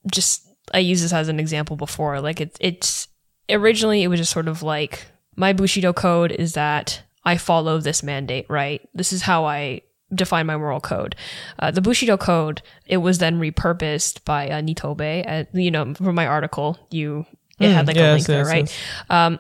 [0.10, 2.22] Just I used this as an example before.
[2.22, 3.10] Like it, it's
[3.50, 8.04] originally it was just sort of like my Bushido code is that I follow this
[8.04, 8.88] mandate, right?
[8.94, 9.82] This is how I
[10.16, 11.16] define my moral code.
[11.60, 15.24] Uh, the Bushido code it was then repurposed by uh, Nitobe.
[15.28, 17.26] Uh, you know, from my article, you
[17.60, 18.80] it had like a yes, link there, yes, right?
[19.10, 19.40] yes.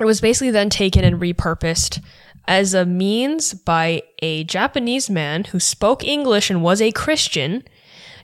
[0.00, 2.02] it was basically then taken and repurposed
[2.48, 7.62] as a means by a Japanese man who spoke English and was a Christian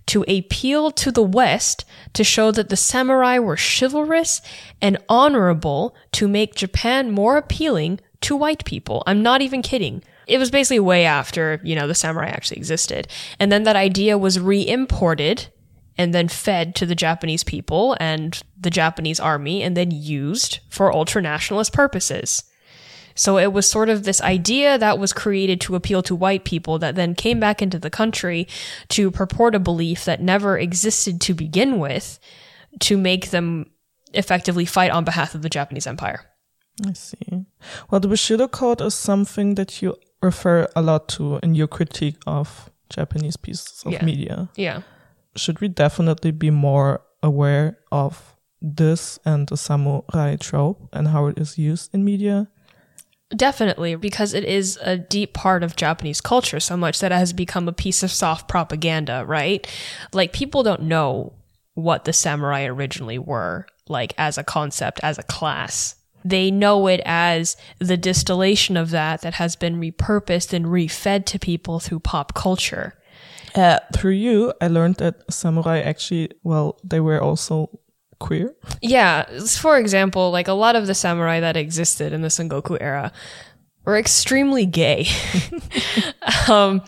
[0.06, 4.40] to appeal to the West to show that the samurai were chivalrous
[4.80, 9.02] and honorable to make Japan more appealing to white people.
[9.06, 10.02] I'm not even kidding.
[10.26, 13.08] It was basically way after, you know, the samurai actually existed.
[13.38, 15.48] And then that idea was re-imported
[15.96, 20.92] and then fed to the Japanese people and the Japanese army and then used for
[20.92, 22.44] ultranationalist purposes.
[23.14, 26.80] So it was sort of this idea that was created to appeal to white people
[26.80, 28.48] that then came back into the country
[28.88, 32.18] to purport a belief that never existed to begin with
[32.80, 33.70] to make them
[34.12, 36.28] effectively fight on behalf of the Japanese empire.
[36.84, 37.46] I see.
[37.88, 39.94] Well, the Bushido code is something that you
[40.24, 44.04] refer a lot to in your critique of Japanese pieces of Yeah.
[44.04, 44.48] media.
[44.56, 44.80] Yeah.
[45.36, 51.38] Should we definitely be more aware of this and the samurai trope and how it
[51.38, 52.48] is used in media?
[53.34, 57.32] Definitely, because it is a deep part of Japanese culture so much that it has
[57.32, 59.66] become a piece of soft propaganda, right?
[60.12, 61.32] Like, people don't know
[61.74, 65.96] what the samurai originally were, like, as a concept, as a class.
[66.24, 71.38] They know it as the distillation of that that has been repurposed and refed to
[71.38, 72.94] people through pop culture.
[73.54, 77.78] Uh, through you, I learned that samurai actually, well, they were also
[78.18, 78.54] queer.
[78.80, 79.24] Yeah,
[79.58, 83.12] for example, like a lot of the samurai that existed in the Sengoku era
[83.84, 85.06] were extremely gay.
[86.48, 86.82] um,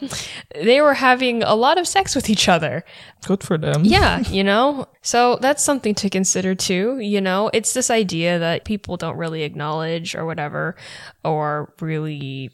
[0.55, 2.85] they were having a lot of sex with each other.
[3.27, 3.85] Good for them.
[3.85, 4.87] Yeah, you know?
[5.03, 6.99] So that's something to consider too.
[6.99, 10.77] You know, it's this idea that people don't really acknowledge or whatever,
[11.25, 12.51] or really,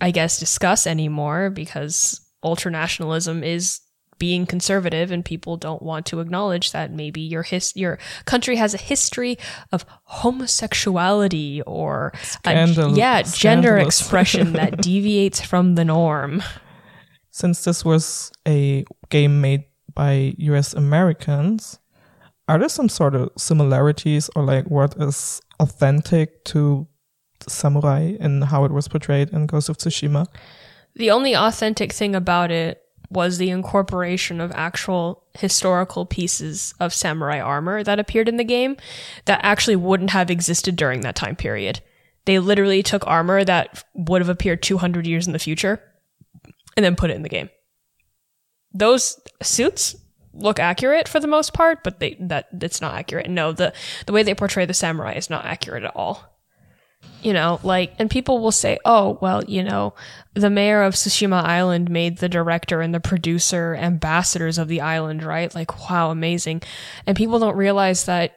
[0.00, 3.80] I guess, discuss anymore because ultranationalism is
[4.20, 8.72] being conservative and people don't want to acknowledge that maybe your his your country has
[8.74, 9.36] a history
[9.72, 12.12] of homosexuality or
[12.44, 16.40] a, yeah gender expression that deviates from the norm.
[17.30, 19.64] Since this was a game made
[19.94, 21.80] by US Americans,
[22.46, 26.86] are there some sort of similarities or like what is authentic to
[27.48, 30.26] samurai and how it was portrayed in Ghost of Tsushima?
[30.94, 37.40] The only authentic thing about it was the incorporation of actual historical pieces of samurai
[37.40, 38.76] armor that appeared in the game
[39.24, 41.80] that actually wouldn't have existed during that time period.
[42.24, 45.82] They literally took armor that would have appeared 200 years in the future
[46.76, 47.50] and then put it in the game.
[48.72, 49.96] Those suits
[50.32, 53.28] look accurate for the most part, but they that it's not accurate.
[53.28, 53.72] No, the
[54.06, 56.39] the way they portray the samurai is not accurate at all
[57.22, 59.94] you know, like, and people will say, oh, well, you know,
[60.34, 65.22] the mayor of Tsushima Island made the director and the producer ambassadors of the island,
[65.22, 65.54] right?
[65.54, 66.62] Like, wow, amazing.
[67.06, 68.36] And people don't realize that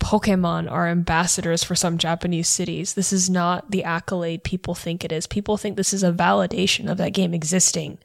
[0.00, 2.94] Pokemon are ambassadors for some Japanese cities.
[2.94, 5.26] This is not the accolade people think it is.
[5.26, 7.98] People think this is a validation of that game existing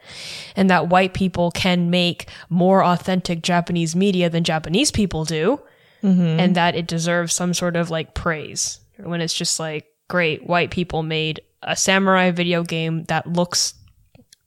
[0.56, 5.62] and that white people can make more authentic Japanese media than Japanese people do.
[6.04, 6.40] Mm-hmm.
[6.40, 10.72] And that it deserves some sort of like praise when it's just like, great, white
[10.72, 13.74] people made a samurai video game that looks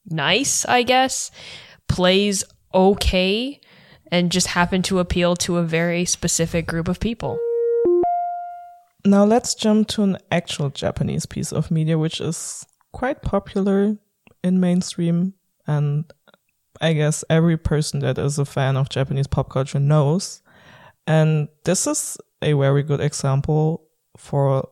[0.07, 1.31] nice, I guess,
[1.89, 3.61] plays okay,
[4.11, 7.39] and just happened to appeal to a very specific group of people.
[9.05, 13.97] Now let's jump to an actual Japanese piece of media, which is quite popular
[14.43, 15.35] in mainstream
[15.67, 16.11] and
[16.81, 20.43] I guess every person that is a fan of Japanese pop culture knows.
[21.07, 23.88] And this is a very good example
[24.19, 24.69] for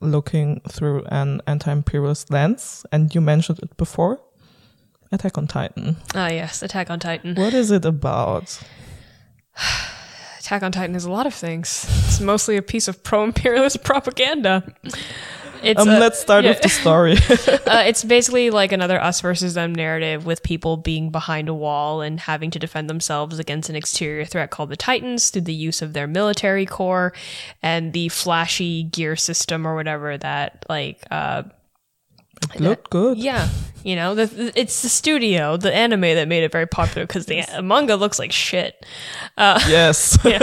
[0.00, 4.20] looking through an anti-imperialist lens, and you mentioned it before.
[5.12, 5.96] Attack on Titan.
[6.14, 7.34] Ah, yes, Attack on Titan.
[7.34, 8.60] What is it about?
[10.40, 11.84] Attack on Titan is a lot of things.
[12.06, 14.74] It's mostly a piece of pro-imperialist propaganda.
[15.64, 16.50] It's um, a, let's start yeah.
[16.50, 17.12] with the story.
[17.66, 22.00] uh, it's basically like another us versus them narrative with people being behind a wall
[22.00, 25.82] and having to defend themselves against an exterior threat called the Titans through the use
[25.82, 27.12] of their military corps
[27.62, 31.42] and the flashy gear system or whatever that like uh,
[32.54, 33.18] it looked good.
[33.18, 33.48] Yeah,
[33.84, 37.44] you know, the, it's the studio, the anime that made it very popular because the
[37.62, 38.84] manga looks like shit.
[39.36, 40.18] Uh, yes.
[40.24, 40.38] yeah.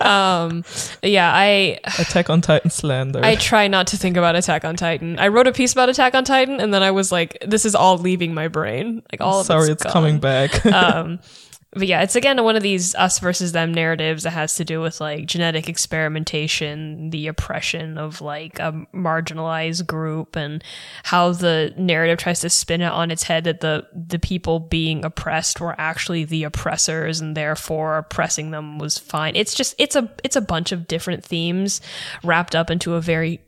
[0.00, 0.64] Um,
[1.02, 3.20] yeah, I Attack on Titan slander.
[3.24, 5.18] I try not to think about Attack on Titan.
[5.18, 7.74] I wrote a piece about Attack on Titan, and then I was like, "This is
[7.74, 9.02] all leaving my brain.
[9.10, 9.44] Like all.
[9.44, 10.64] Sorry, it's, it's coming back.
[10.66, 11.20] um,
[11.74, 14.80] but yeah, it's again one of these us versus them narratives that has to do
[14.80, 20.62] with like genetic experimentation, the oppression of like a marginalized group, and
[21.04, 25.04] how the narrative tries to spin it on its head that the the people being
[25.04, 29.34] oppressed were actually the oppressors, and therefore oppressing them was fine.
[29.34, 31.80] It's just it's a it's a bunch of different themes
[32.22, 33.40] wrapped up into a very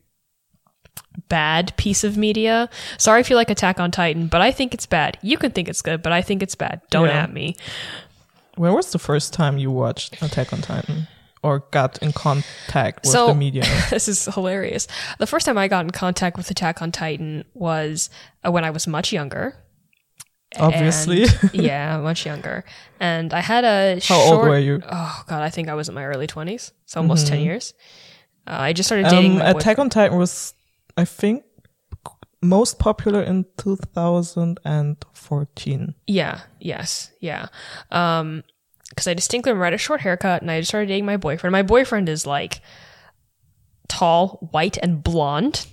[1.29, 2.69] bad piece of media.
[2.99, 5.19] Sorry if you like Attack on Titan, but I think it's bad.
[5.23, 6.83] You can think it's good, but I think it's bad.
[6.91, 7.23] Don't yeah.
[7.23, 7.57] at me.
[8.57, 11.09] When was the first time you watched Attack on Titan?
[11.43, 13.63] Or got in contact with so, the media?
[13.91, 14.89] this is hilarious.
[15.19, 18.11] The first time I got in contact with Attack on Titan was
[18.45, 19.55] uh, when I was much younger.
[20.59, 21.25] Obviously.
[21.25, 22.65] And, yeah, much younger.
[22.99, 24.83] And I had a How short, old were you?
[24.91, 26.73] Oh, God, I think I was in my early 20s.
[26.87, 27.35] So almost mm-hmm.
[27.37, 27.75] 10 years.
[28.47, 29.41] Uh, I just started dating.
[29.41, 30.55] Um, Attack on Titan was,
[30.97, 31.45] I think,
[32.43, 35.95] most popular in 2014.
[36.07, 37.47] Yeah, yes, yeah.
[37.91, 38.45] Um,
[38.91, 41.17] because I distinctly remember I had a short haircut and I just started dating my
[41.17, 41.53] boyfriend.
[41.53, 42.61] My boyfriend is like
[43.89, 45.67] tall, white, and blonde.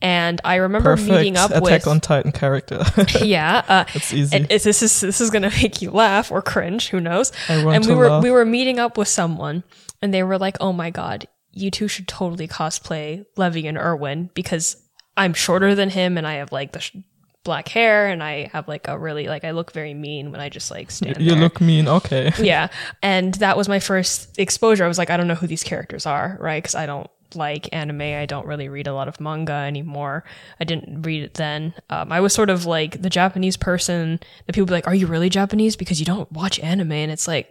[0.00, 2.82] And I remember Perfect meeting up Attack with Attack on Titan character.
[3.22, 4.36] yeah, uh, it's easy.
[4.36, 6.88] And this is this is gonna make you laugh or cringe.
[6.88, 7.30] Who knows?
[7.48, 8.22] I want and we were laugh.
[8.22, 9.62] we were meeting up with someone,
[10.00, 14.30] and they were like, "Oh my god, you two should totally cosplay Levi and Erwin
[14.34, 14.81] because
[15.16, 16.96] I'm shorter than him and I have like the sh-
[17.44, 20.48] black hair and I have like a really like I look very mean when I
[20.48, 21.20] just like stand.
[21.20, 22.32] You look mean, okay.
[22.38, 22.68] yeah,
[23.02, 24.84] and that was my first exposure.
[24.84, 26.62] I was like, I don't know who these characters are, right?
[26.62, 28.02] Because I don't like anime.
[28.02, 30.24] I don't really read a lot of manga anymore.
[30.60, 31.74] I didn't read it then.
[31.90, 35.06] Um, I was sort of like the Japanese person that people be like, "Are you
[35.06, 37.48] really Japanese?" Because you don't watch anime, and it's like,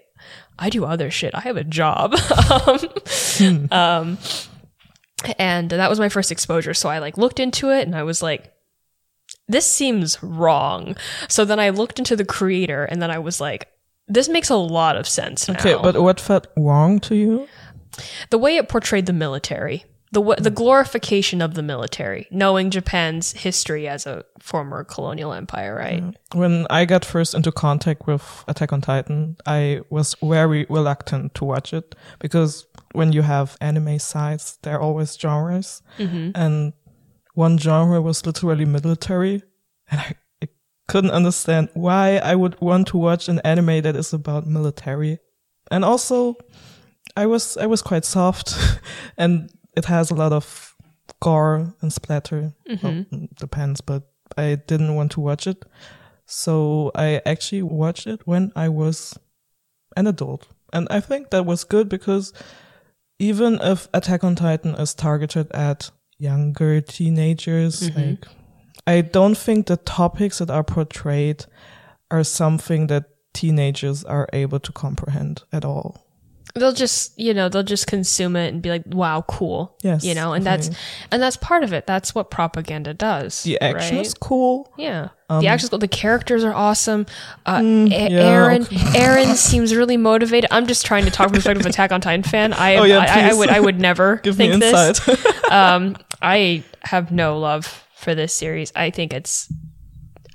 [0.58, 1.34] I do other shit.
[1.36, 2.14] I have a job.
[2.52, 2.80] um,
[3.38, 3.74] hmm.
[3.74, 4.18] um,
[5.38, 6.74] and that was my first exposure.
[6.74, 8.54] So I like looked into it and I was like,
[9.48, 10.96] this seems wrong.
[11.28, 13.68] So then I looked into the creator and then I was like,
[14.08, 15.56] this makes a lot of sense now.
[15.56, 17.48] Okay, but what felt wrong to you?
[18.30, 23.88] The way it portrayed the military, the the glorification of the military, knowing Japan's history
[23.88, 26.04] as a former colonial empire, right?
[26.34, 31.46] When I got first into contact with Attack on Titan, I was very reluctant to
[31.46, 36.32] watch it because when you have anime sites, there are always genres, mm-hmm.
[36.36, 36.74] and
[37.34, 39.42] one genre was literally military,
[39.90, 40.50] and I, I
[40.88, 45.20] couldn't understand why I would want to watch an anime that is about military.
[45.70, 46.36] and also
[47.16, 48.56] I was I was quite soft,
[49.18, 50.76] and it has a lot of
[51.22, 52.54] gore and splatter.
[52.68, 54.04] Well, mm, depends, but
[54.38, 55.66] I didn't want to watch it,
[56.26, 59.18] so I actually watched it when I was
[59.98, 62.34] an adult, and I think that was good because
[63.22, 68.00] even if Attack on Titan is targeted at younger teenagers, mm-hmm.
[68.00, 68.26] like
[68.88, 71.46] I don't think the topics that are portrayed
[72.10, 76.01] are something that teenagers are able to comprehend at all.
[76.56, 79.76] They'll just you know they'll just consume it and be like wow cool.
[79.82, 80.70] Yes, you know and that's
[81.12, 81.88] and that's part of it.
[81.88, 84.06] That's what propaganda does The action right?
[84.06, 84.72] is cool.
[84.78, 85.10] yeah.
[85.30, 85.80] The action's cool.
[85.80, 87.06] The characters are awesome.
[87.46, 89.00] Uh Um, mm, yeah, aaron okay.
[89.00, 90.50] aaron seems really motivated.
[90.52, 92.52] I'm just trying to talk from the perspective of attack on titan fan.
[92.54, 95.26] I Oh, yeah, I, I would i would never Give me think this.
[95.52, 98.74] um i have no love for this series.
[98.76, 99.48] I think it's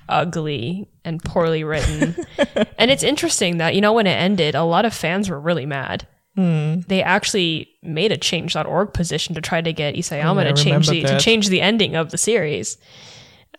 [0.09, 2.15] ugly and poorly written
[2.77, 5.65] and it's interesting that you know when it ended a lot of fans were really
[5.65, 6.81] mad Hmm.
[6.87, 11.01] they actually made a change.org position to try to get Isayama Oh, to change the
[11.01, 12.77] to change the ending of the series.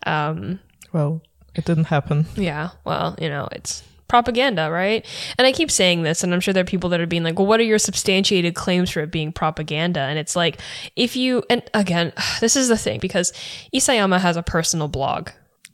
[0.06, 0.60] Um,
[0.92, 1.20] well,
[1.56, 2.26] it didn't happen.
[2.36, 5.04] yeah, well, you know, it's propaganda, right?
[5.36, 7.36] And I keep saying this, and I'm sure there are people that are being like,
[7.36, 10.00] well, what are your substantiated claims for it being propaganda?
[10.00, 10.60] And it's like,
[10.94, 13.32] if you, and again, this is the thing, because
[13.74, 15.30] Isayama has a personal blog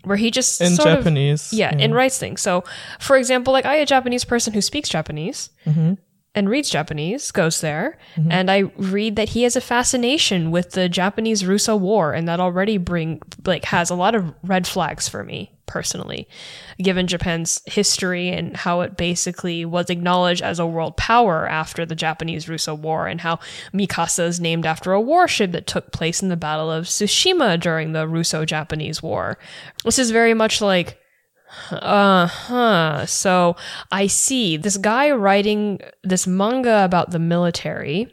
[0.06, 1.52] where he just In sort of- Japanese.
[1.52, 2.40] yeah, and writes things.
[2.42, 2.64] So,
[3.00, 5.94] for example, like I, a Japanese person who speaks Japanese mm-hmm.
[6.34, 8.32] And reads Japanese, goes there, mm-hmm.
[8.32, 12.40] and I read that he has a fascination with the Japanese Russo War, and that
[12.40, 16.28] already bring like has a lot of red flags for me personally,
[16.78, 21.94] given Japan's history and how it basically was acknowledged as a world power after the
[21.94, 23.38] Japanese Russo War, and how
[23.72, 27.92] Mikasa is named after a warship that took place in the Battle of Tsushima during
[27.92, 29.38] the Russo-Japanese War.
[29.84, 30.98] This is very much like
[31.70, 33.06] uh huh.
[33.06, 33.56] So
[33.90, 38.12] I see this guy writing this manga about the military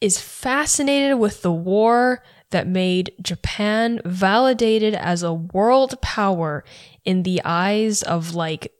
[0.00, 6.64] is fascinated with the war that made Japan validated as a world power
[7.04, 8.72] in the eyes of like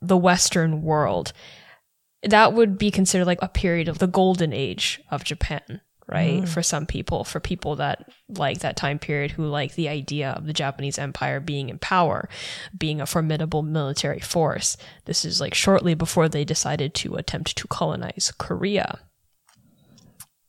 [0.00, 1.32] the Western world.
[2.22, 6.48] That would be considered like a period of the golden age of Japan, right?
[6.48, 10.46] For some people, for people that like that time period who like the idea of
[10.46, 12.28] the Japanese empire being in power,
[12.76, 14.76] being a formidable military force.
[15.04, 19.00] This is like shortly before they decided to attempt to colonize Korea.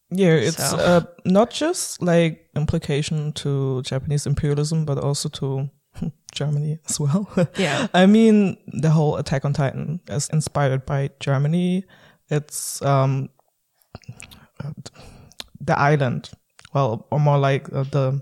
[0.10, 5.70] Yeah, it's So- uh, not just like implication to Japanese imperialism, but also to
[6.34, 7.28] Germany as well.
[7.58, 7.88] Yeah.
[7.94, 11.86] I mean, the whole Attack on Titan is inspired by Germany.
[12.30, 13.30] It's um,
[15.62, 16.30] the island,
[16.74, 18.22] well, or more like uh, the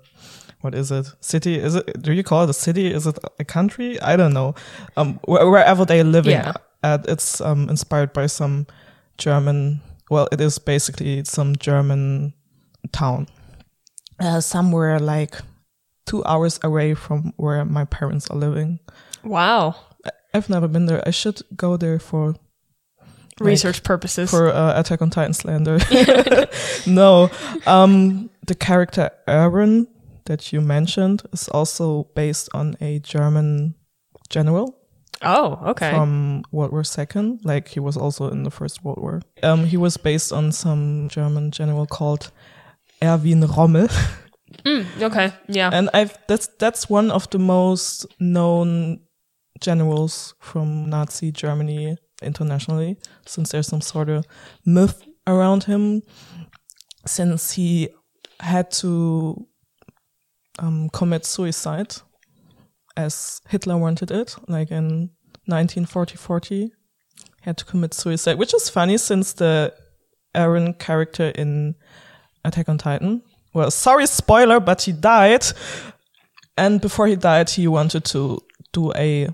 [0.62, 1.06] what is it?
[1.22, 1.56] City?
[1.60, 2.02] Is it?
[2.02, 2.92] Do you call it a city?
[2.94, 4.00] Is it a country?
[4.02, 4.56] I don't know.
[4.98, 6.54] Um, wh- wherever they're living Yeah.
[6.84, 8.66] at, it's um inspired by some
[9.18, 9.82] German.
[10.10, 12.34] Well, it is basically some German
[12.92, 13.28] town,
[14.20, 15.36] uh, somewhere like
[16.06, 18.80] two hours away from where my parents are living.
[19.24, 19.76] Wow.
[20.34, 21.02] I've never been there.
[21.08, 22.36] I should go there for
[23.40, 24.30] Research purposes.
[24.30, 25.78] for uh, Attack on Titan slander.
[26.88, 27.30] no,
[27.66, 29.88] um, the character Aaron
[30.26, 33.76] that you mentioned is also based on a German
[34.30, 34.78] general
[35.22, 35.92] oh, okay.
[35.92, 37.42] from World War Second.
[37.44, 39.22] Like he was also in the First World War.
[39.44, 42.32] Um, he was based on some German general called
[43.04, 43.90] Erwin Rommel.
[44.66, 45.34] okay.
[45.50, 45.72] Yeah.
[45.74, 49.02] and I've that's that's one of the most known
[49.60, 54.26] generals from Nazi Germany internationally, since there's some sort of
[54.66, 56.02] myth around him,
[57.06, 57.90] since he
[58.40, 59.48] had to
[60.60, 61.96] um, commit suicide
[62.98, 65.10] as Hitler wanted it, like in
[65.50, 66.72] 1940-40, he
[67.42, 69.74] had to commit suicide, which is funny since the
[70.34, 71.76] Aaron character in
[72.44, 73.22] Attack on Titan.
[73.54, 75.46] Well, sorry, spoiler, but he died.
[76.58, 78.40] And before he died, he wanted to
[78.72, 79.30] do a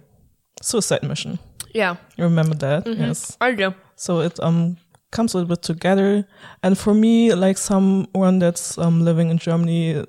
[0.62, 1.40] suicide mission.
[1.74, 1.96] Yeah.
[2.18, 2.88] You remember that?
[2.88, 3.38] Yes.
[3.42, 3.74] I do.
[3.96, 4.78] So it um
[5.12, 6.26] comes a little bit together.
[6.64, 10.06] And for me, like someone that's um living in Germany,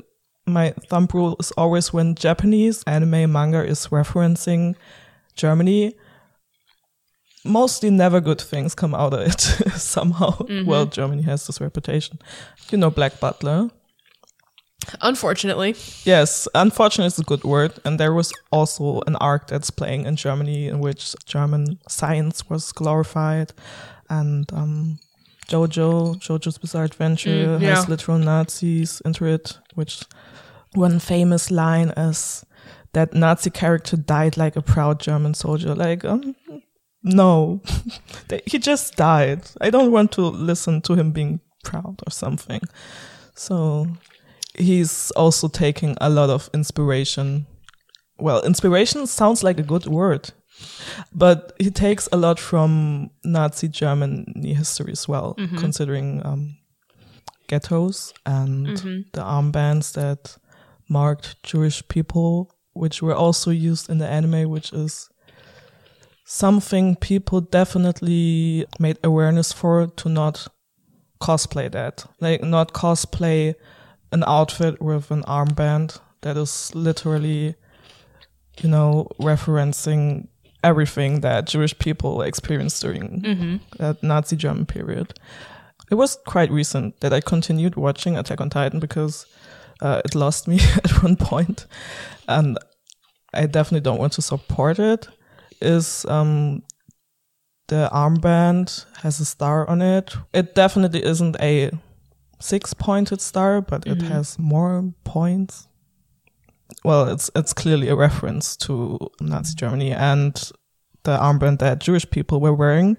[0.47, 4.75] my thumb rule is always when Japanese anime manga is referencing
[5.35, 5.95] Germany,
[7.45, 9.41] mostly never good things come out of it
[9.77, 10.33] somehow.
[10.67, 12.19] Well, Germany has this reputation.
[12.71, 13.71] You know Black Butler.
[15.01, 15.75] Unfortunately.
[16.05, 17.73] Yes, unfortunate is a good word.
[17.85, 22.73] And there was also an arc that's playing in Germany in which German science was
[22.73, 23.53] glorified.
[24.11, 24.99] And um,
[25.49, 27.77] Jojo, Jojo's Bizarre Adventure, Mm, yeah.
[27.77, 30.03] has literal Nazis into it, which
[30.75, 32.45] one famous line is
[32.93, 35.75] that Nazi character died like a proud German soldier.
[35.75, 36.35] Like, um,
[37.03, 37.61] no,
[38.47, 39.43] he just died.
[39.61, 42.61] I don't want to listen to him being proud or something.
[43.35, 43.87] So
[44.59, 47.47] he's also taking a lot of inspiration.
[48.19, 50.31] Well, inspiration sounds like a good word,
[51.13, 56.57] but he takes a lot from Nazi Germany history as well, considering um,
[57.49, 58.67] ghettos and
[59.13, 60.37] the armbands that
[60.89, 65.09] marked Jewish people, which were also used in the anime, which is
[66.25, 70.47] something people definitely made awareness for to not
[71.21, 72.05] cosplay that.
[72.21, 73.55] Like, not cosplay
[74.13, 77.55] an outfit with an armband that is literally,
[78.61, 80.29] you know, referencing
[80.63, 83.23] everything that Jewish people experienced during
[83.79, 85.15] that Nazi German period.
[85.91, 89.27] It was quite recent that I continued watching Attack on Titan because
[89.81, 91.67] uh, it lost me at one point,
[92.29, 92.59] and
[93.35, 95.09] I definitely don't want to support it.
[95.61, 96.63] Is um,
[97.69, 100.15] the armband has a star on it?
[100.33, 101.71] It definitely isn't a
[102.43, 104.09] six-pointed star, but it mm-hmm.
[104.09, 105.69] has more points.
[106.85, 110.35] Well, it's it's clearly a reference to Nazi Germany and
[111.05, 112.97] the armband that Jewish people were wearing.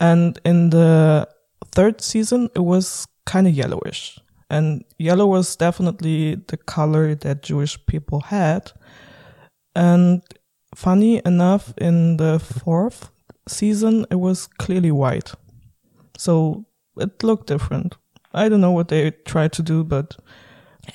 [0.00, 1.28] And in the
[1.72, 4.18] third season, it was kind of yellowish.
[4.50, 8.72] And yellow was definitely the color that Jewish people had.
[9.74, 10.22] And
[10.74, 13.10] funny enough, in the fourth
[13.48, 15.32] season, it was clearly white.
[16.18, 16.66] So
[16.96, 17.96] it looked different.
[18.34, 20.16] I don't know what they try to do, but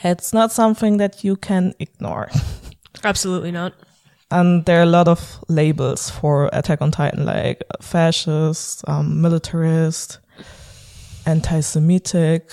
[0.03, 2.29] it's not something that you can ignore.
[3.03, 3.73] Absolutely not.
[4.31, 10.19] And there are a lot of labels for Attack on Titan, like fascist, um, militarist,
[11.25, 12.51] anti-Semitic.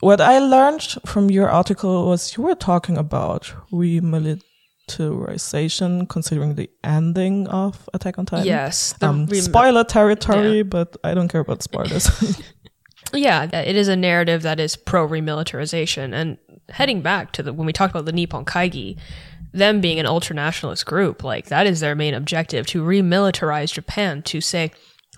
[0.00, 7.46] What I learned from your article was you were talking about remilitarization, considering the ending
[7.48, 8.46] of Attack on Titan.
[8.46, 8.94] Yes.
[9.02, 10.62] Um, spoiler territory, Yeah.
[10.64, 12.08] but I don't care about spoilers.
[13.12, 16.12] Yeah, it is a narrative that is pro remilitarization.
[16.12, 16.38] And
[16.68, 18.98] heading back to the when we talked about the Nippon Kaigi,
[19.52, 24.22] them being an ultra nationalist group, like that is their main objective to remilitarize Japan,
[24.22, 24.72] to say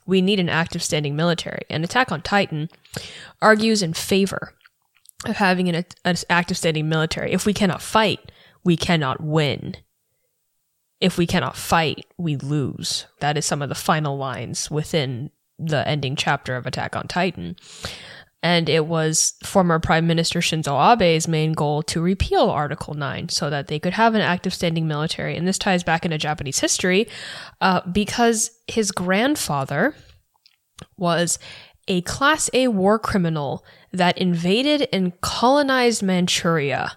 [0.06, 1.62] we need an active standing military.
[1.68, 2.68] And Attack on Titan
[3.42, 4.54] argues in favor
[5.26, 7.32] of having an, an active standing military.
[7.32, 8.32] If we cannot fight,
[8.64, 9.76] we cannot win.
[11.00, 13.06] If we cannot fight, we lose.
[13.20, 17.56] That is some of the final lines within the ending chapter of Attack on Titan.
[18.42, 23.50] And it was former Prime Minister Shinzo Abe's main goal to repeal Article 9 so
[23.50, 25.36] that they could have an active standing military.
[25.36, 27.08] And this ties back into Japanese history
[27.60, 29.94] uh, because his grandfather
[30.96, 31.40] was
[31.88, 36.92] a Class A war criminal that invaded and colonized Manchuria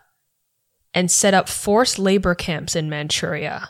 [0.93, 3.69] and set up forced labor camps in Manchuria.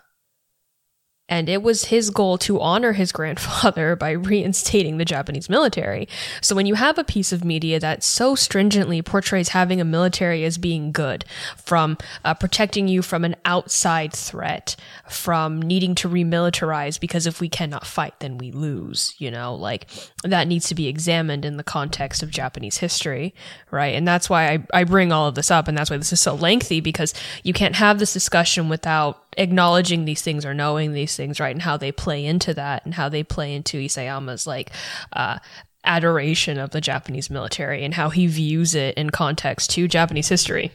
[1.32, 6.10] And it was his goal to honor his grandfather by reinstating the Japanese military.
[6.42, 10.44] So when you have a piece of media that so stringently portrays having a military
[10.44, 11.24] as being good,
[11.56, 14.76] from uh, protecting you from an outside threat,
[15.08, 19.88] from needing to remilitarize because if we cannot fight, then we lose, you know, like
[20.24, 23.34] that needs to be examined in the context of Japanese history,
[23.72, 23.96] right?
[23.96, 26.20] And that's why I, I bring all of this up, and that's why this is
[26.20, 27.14] so lengthy because
[27.44, 31.56] you can't have this discussion without acknowledging these things or knowing these things, right?
[31.56, 34.72] And how they play into that and how they play into Isayama's like
[35.14, 35.40] uh
[35.84, 40.72] adoration of the Japanese military and how he views it in context to Japanese history.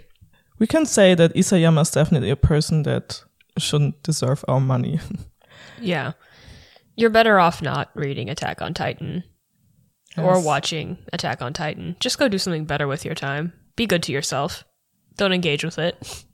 [0.59, 3.22] we can say that Isayama is definitely a person that
[3.59, 4.98] shouldn't deserve our money.
[5.80, 6.12] Yeah.
[6.96, 9.22] You're better off not reading Attack on Titan
[10.16, 11.96] or watching Attack on Titan.
[12.00, 13.52] Just go do something better with your time.
[13.76, 14.64] Be good to yourself.
[15.16, 16.24] Don't engage with it.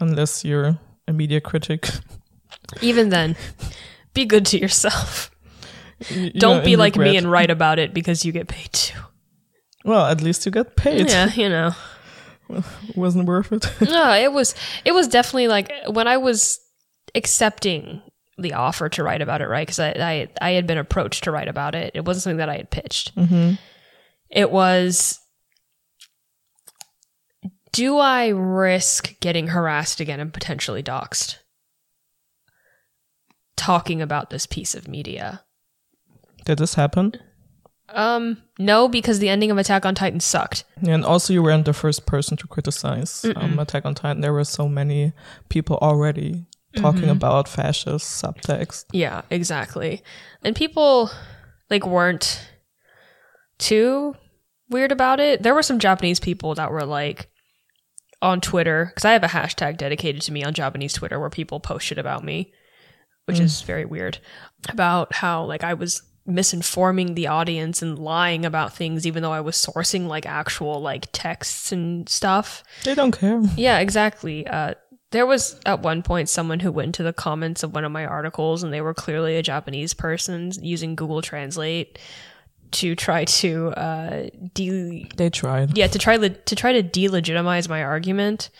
[0.00, 0.78] Unless you're
[1.08, 1.88] a media critic.
[2.80, 3.36] Even then,
[4.14, 5.30] be good to yourself.
[6.08, 8.98] You- Don't you're be like me and write about it because you get paid too.
[9.84, 11.08] Well, at least you get paid.
[11.08, 11.72] Yeah, you know.
[12.96, 13.66] Wasn't worth it.
[13.88, 16.60] No, it was it was definitely like when I was
[17.14, 18.02] accepting
[18.38, 19.66] the offer to write about it, right?
[19.66, 21.92] Because I, I I had been approached to write about it.
[21.94, 23.14] It wasn't something that I had pitched.
[23.16, 23.54] Mm-hmm.
[24.30, 25.18] It was.
[27.72, 31.38] Do I risk getting harassed again and potentially doxxed?
[33.56, 35.42] Talking about this piece of media.
[36.44, 37.14] Did this happen?
[37.88, 40.64] Um, no, because the ending of Attack on Titan sucked.
[40.86, 44.20] And also you weren't the first person to criticize um, Attack on Titan.
[44.20, 45.12] There were so many
[45.48, 46.46] people already
[46.76, 48.86] talking about fascist subtext.
[48.92, 50.02] Yeah, exactly.
[50.42, 51.10] And people
[51.70, 52.40] like weren't
[53.58, 54.14] too
[54.70, 55.42] weird about it.
[55.42, 57.28] There were some Japanese people that were like
[58.22, 61.60] on Twitter because I have a hashtag dedicated to me on Japanese Twitter where people
[61.60, 62.52] post shit about me.
[63.26, 64.18] which is very weird.
[64.68, 69.40] About how like I was misinforming the audience and lying about things even though I
[69.40, 72.62] was sourcing like actual like texts and stuff.
[72.84, 73.42] They don't care.
[73.56, 74.46] Yeah, exactly.
[74.46, 74.74] Uh,
[75.10, 78.06] there was at one point someone who went into the comments of one of my
[78.06, 81.98] articles and they were clearly a Japanese person using Google Translate
[82.72, 85.76] to try to uh, de- They tried.
[85.76, 88.50] yeah to try le- to try to delegitimize my argument.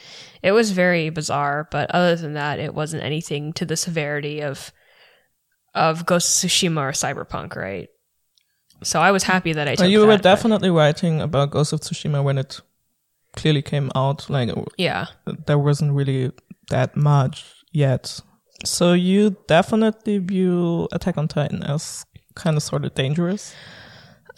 [0.42, 4.72] It was very bizarre, but other than that, it wasn't anything to the severity of
[5.74, 7.88] of Ghost of Tsushima or Cyberpunk, right?
[8.82, 11.72] So I was happy that I took you that, were but- definitely writing about Ghost
[11.72, 12.60] of Tsushima when it
[13.36, 14.28] clearly came out.
[14.28, 15.06] Like yeah.
[15.46, 16.32] there wasn't really
[16.70, 18.20] that much yet.
[18.64, 22.04] So you definitely view Attack on Titan as
[22.34, 23.54] kind of sort of dangerous.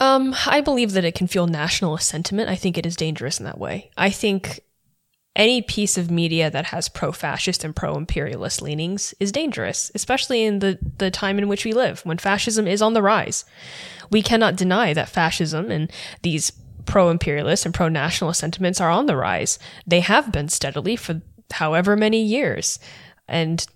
[0.01, 2.49] Um, I believe that it can feel nationalist sentiment.
[2.49, 3.91] I think it is dangerous in that way.
[3.97, 4.61] I think
[5.37, 10.79] any piece of media that has pro-fascist and pro-imperialist leanings is dangerous, especially in the,
[10.99, 13.45] the time in which we live, when fascism is on the rise.
[14.11, 15.91] We cannot deny that fascism and
[16.23, 16.53] these
[16.87, 19.59] pro-imperialist and pro-nationalist sentiments are on the rise.
[19.87, 22.79] They have been steadily for however many years.
[23.27, 23.67] And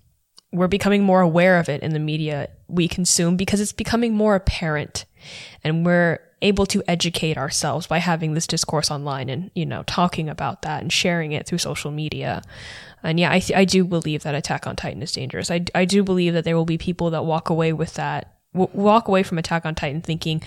[0.51, 4.35] we're becoming more aware of it in the media we consume because it's becoming more
[4.35, 5.05] apparent
[5.63, 10.29] and we're able to educate ourselves by having this discourse online and you know talking
[10.29, 12.41] about that and sharing it through social media.
[13.03, 15.51] And yeah i, th- I do believe that attack on titan is dangerous.
[15.51, 18.71] I, I do believe that there will be people that walk away with that w-
[18.73, 20.41] walk away from attack on titan thinking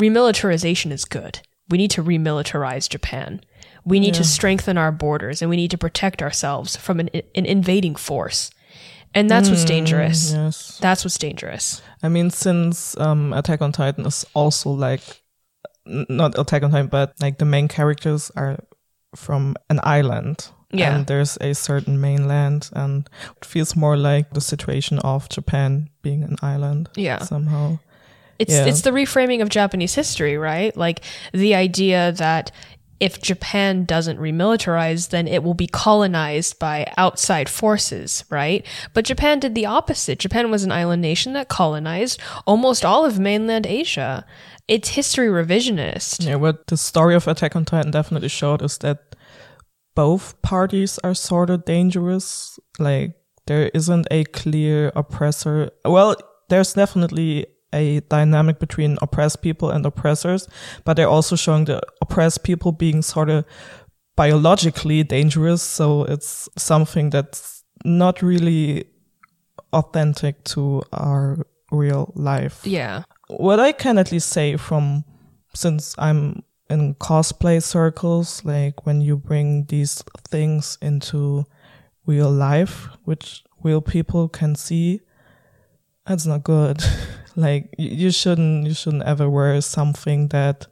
[0.00, 1.40] remilitarization is good.
[1.68, 3.40] We need to remilitarize japan.
[3.84, 7.46] We need to strengthen our borders and we need to protect ourselves from an, an
[7.46, 8.50] invading force
[9.16, 10.78] and that's what's dangerous Yes.
[10.80, 15.00] that's what's dangerous I mean, since um, Attack on Titan is also like
[15.86, 18.58] not Attack on Titan, but like the main characters are
[19.16, 20.48] from an island.
[20.72, 20.94] Yeah.
[20.96, 26.22] And there's a certain mainland, and it feels more like the situation of Japan being
[26.22, 26.88] an island.
[26.96, 27.20] Yeah.
[27.24, 27.78] Somehow.
[28.38, 28.66] It's Yeah.
[28.68, 30.76] it's the reframing of Japanese history, right?
[30.76, 31.00] Like
[31.32, 32.50] the idea that
[33.00, 38.66] if Japan doesn't remilitarize, then it will be colonized by outside forces, right?
[38.94, 40.18] But Japan did the opposite.
[40.18, 44.24] Japan was an island nation that colonized almost all of mainland Asia.
[44.68, 46.26] It's history revisionist.
[46.26, 49.14] Yeah, what the story of Attack on Titan definitely showed is that
[49.94, 52.58] both parties are sort of dangerous.
[52.78, 53.14] Like,
[53.46, 55.70] there isn't a clear oppressor.
[55.84, 56.16] Well,
[56.48, 60.48] there's definitely a dynamic between oppressed people and oppressors,
[60.84, 63.44] but they're also showing the oppressed people being sort of
[64.16, 65.62] biologically dangerous.
[65.62, 68.84] So it's something that's not really
[69.72, 71.38] authentic to our
[71.72, 73.02] real life Yeah.
[73.28, 75.04] what I can at least say from
[75.54, 81.44] since I'm in cosplay circles, like when you bring these things into
[82.06, 85.00] real life, which real people can see,
[86.06, 86.82] that's not good.
[87.36, 90.66] like you, shouldn't, you shouldn't ever wear something that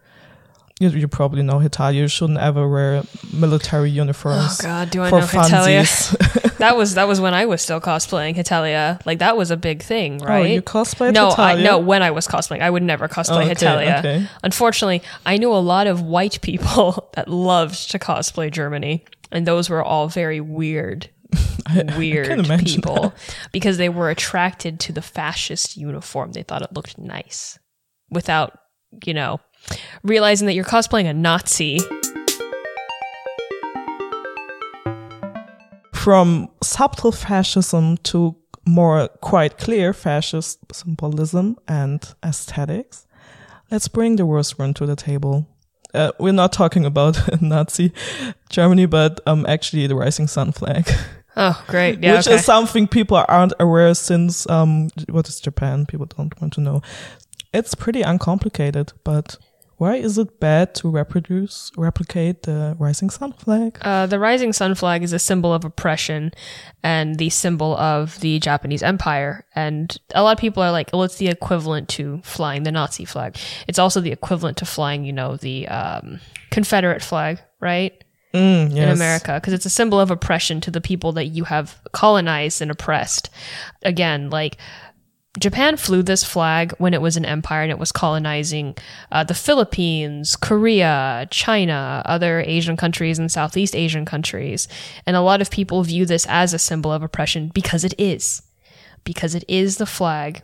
[0.80, 1.94] you, you probably know Hetalia.
[1.94, 4.60] You shouldn't ever wear military oh, uniforms.
[4.60, 6.56] Oh God, do I know funsies.
[6.58, 9.00] that was that was when I was still cosplaying Hetalia.
[9.06, 10.40] Like that was a big thing, right?
[10.40, 11.64] Oh, you cosplayed no, I, Hetalia?
[11.64, 11.78] no.
[11.78, 13.98] When I was cosplaying, I would never cosplay Oh, okay, Hetalia.
[13.98, 14.26] okay.
[14.42, 19.70] Unfortunately, I knew a lot of white people that loved to cosplay Germany, and those
[19.70, 21.08] were all very weird,
[21.96, 23.14] weird people
[23.52, 26.32] because they were attracted to the fascist uniform.
[26.32, 27.58] They thought it looked nice,
[28.10, 28.58] without
[29.04, 29.40] you know
[30.02, 31.80] realizing that you're cosplaying a Nazi.
[36.04, 43.06] from subtle fascism to more quite clear fascist symbolism and aesthetics,
[43.70, 45.46] let's bring the worst one to the table.
[45.94, 47.90] Uh, we're not talking about Nazi
[48.50, 50.86] Germany, but um, actually the rising sun flag,
[51.36, 52.02] Oh, great!
[52.02, 52.36] Yeah, which okay.
[52.36, 55.86] is something people aren't aware since um, what is Japan?
[55.86, 56.82] People don't want to know.
[57.52, 59.36] It's pretty uncomplicated, but
[59.76, 63.78] why is it bad to reproduce, replicate the rising sun flag?
[63.80, 66.32] Uh, the rising sun flag is a symbol of oppression
[66.82, 69.44] and the symbol of the Japanese Empire.
[69.54, 73.04] And a lot of people are like, well, it's the equivalent to flying the Nazi
[73.04, 73.36] flag.
[73.66, 76.20] It's also the equivalent to flying, you know, the um,
[76.50, 78.03] Confederate flag, right?
[78.34, 78.88] Mm, in.
[78.88, 82.70] America because it's a symbol of oppression to the people that you have colonized and
[82.70, 83.30] oppressed.
[83.82, 84.58] Again, like
[85.38, 88.76] Japan flew this flag when it was an empire and it was colonizing
[89.12, 94.66] uh, the Philippines, Korea, China, other Asian countries, and Southeast Asian countries.
[95.06, 98.42] And a lot of people view this as a symbol of oppression because it is.
[99.04, 100.42] Because it is the flag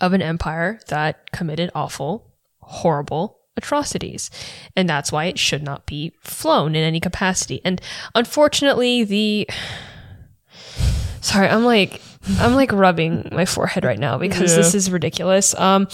[0.00, 4.30] of an empire that committed awful, horrible atrocities.
[4.76, 7.60] And that's why it should not be flown in any capacity.
[7.64, 7.80] And
[8.14, 9.48] unfortunately, the.
[11.20, 12.02] Sorry, I'm like
[12.38, 14.56] I'm like rubbing my forehead right now because Yeah.
[14.58, 15.54] this is ridiculous.
[15.58, 15.88] Um,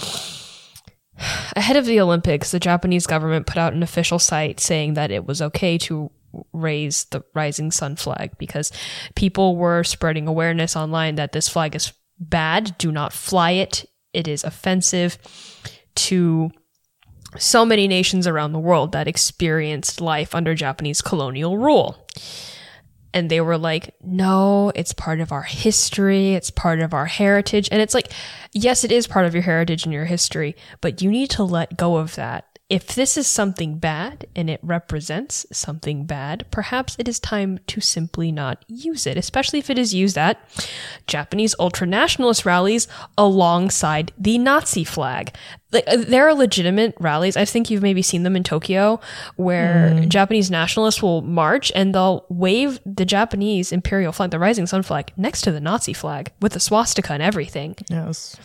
[1.56, 5.26] ahead of the Olympics, the Japanese government put out an official site saying that it
[5.26, 6.10] was okay to
[6.52, 8.70] raise the rising sun flag because
[9.16, 12.76] people were spreading awareness online that this flag is bad.
[12.78, 13.84] Do not fly it.
[14.12, 15.18] It is offensive
[15.96, 16.50] to
[17.38, 22.06] so many nations around the world that experienced life under Japanese colonial rule.
[23.12, 26.34] And they were like, no, it's part of our history.
[26.34, 27.68] It's part of our heritage.
[27.72, 28.12] And it's like,
[28.52, 31.76] yes, it is part of your heritage and your history, but you need to let
[31.76, 32.49] go of that.
[32.70, 37.80] If this is something bad and it represents something bad, perhaps it is time to
[37.80, 40.38] simply not use it, especially if it is used at
[41.08, 42.86] Japanese ultranationalist rallies
[43.18, 45.34] alongside the Nazi flag.
[45.72, 47.36] Like, uh, there are legitimate rallies.
[47.36, 49.00] I think you've maybe seen them in Tokyo
[49.34, 54.82] where Japanese nationalists will march and they'll wave the Japanese imperial flag, the rising sun
[54.84, 57.74] flag, next to the Nazi flag with the swastika and everything.
[57.88, 58.36] Yes.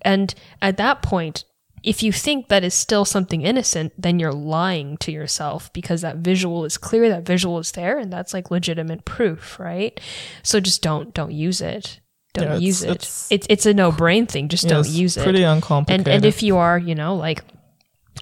[0.00, 1.44] And at that point,
[1.82, 6.18] if you think that is still something innocent, then you're lying to yourself because that
[6.18, 9.98] visual is clear, that visual is there, and that's like legitimate proof, right?
[10.42, 12.00] So just don't don't use it.
[12.34, 12.90] Don't Yeah, use it.
[12.90, 14.48] it's- It's it's a no brain thing.
[14.48, 15.22] Just don't Yes, use it.
[15.24, 16.06] Pretty uncomplicated.
[16.06, 17.42] And and if you are, you know, like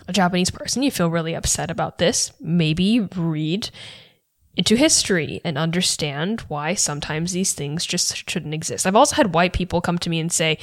[0.06, 3.70] a Japanese person, you feel really upset about this, maybe read
[4.59, 8.86] into history and understand why sometimes these things just shouldn't exist.
[8.86, 10.59] I've also had white people come to me and say,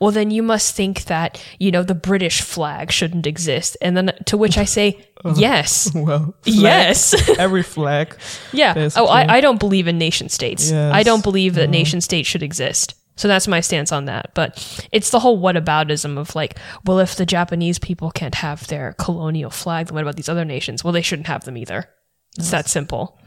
[0.00, 4.12] "Well, then you must think that, you know, the British flag shouldn't exist." And then
[4.26, 7.28] to which I say, oh, "Yes." well, flag- Yes.
[7.38, 8.16] every flag.
[8.52, 8.74] Yeah.
[8.74, 9.06] basically.
[9.08, 10.70] Oh, I, I don't believe in nation states.
[10.70, 10.92] Yes.
[10.92, 12.94] I don't believe that nation states should exist.
[13.14, 14.32] So that's my stance on that.
[14.34, 14.58] But
[14.92, 19.50] it's the whole whataboutism of like, well, if the Japanese people can't have their colonial
[19.50, 20.82] flag, then what about these other nations?
[20.84, 21.88] Well, they shouldn't have them either.
[22.36, 23.18] It's that simple.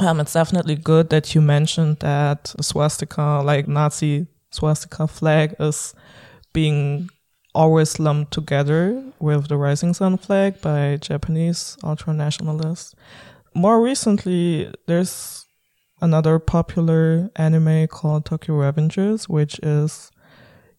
[0.00, 5.94] Um, it's definitely good that you mentioned that swastika, like Nazi swastika flag, is
[6.52, 7.10] being
[7.54, 12.94] always lumped together with the Rising Sun flag by Japanese ultranationalists.
[13.54, 15.46] More recently, there's
[16.00, 20.10] another popular anime called Tokyo Revengers, which is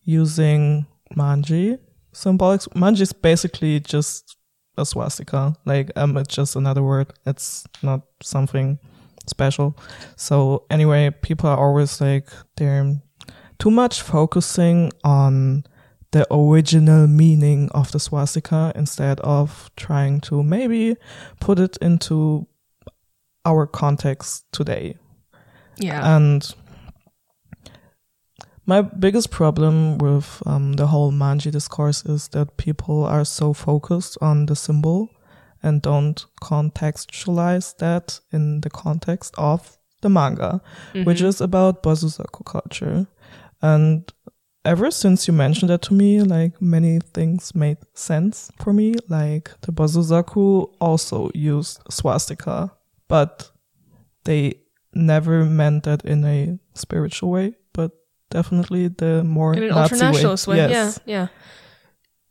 [0.04, 1.80] using manji
[2.12, 2.62] symbolic.
[2.76, 4.36] Manji is basically just
[4.78, 5.56] a swastika.
[5.64, 7.14] Like, um, it's just another word.
[7.26, 8.78] It's not something
[9.28, 9.78] special.
[10.16, 12.96] So anyway, people are always like they're
[13.60, 15.64] too much focusing on
[16.12, 20.96] the original meaning of the swastika instead of trying to maybe
[21.40, 22.48] put it into
[23.46, 24.96] our context today.
[25.78, 26.16] Yeah.
[26.16, 26.56] And
[28.66, 34.18] my biggest problem with um, the whole manji discourse is that people are so focused
[34.22, 35.10] on the symbol
[35.66, 40.62] and don't contextualize that in the context of the manga,
[40.94, 41.28] which mm-hmm.
[41.28, 43.08] is about Bosozoku culture.
[43.62, 44.14] And
[44.64, 48.94] ever since you mentioned that to me, like many things made sense for me.
[49.10, 52.72] Like the Bosozoku also used swastika,
[53.08, 53.52] but
[54.26, 54.62] they
[54.94, 57.92] never meant that in a spiritual way, but
[58.30, 60.58] definitely the more In an Nazi ultranationalist way.
[60.58, 61.00] Yes.
[61.06, 61.16] Yeah.
[61.16, 61.28] Yeah.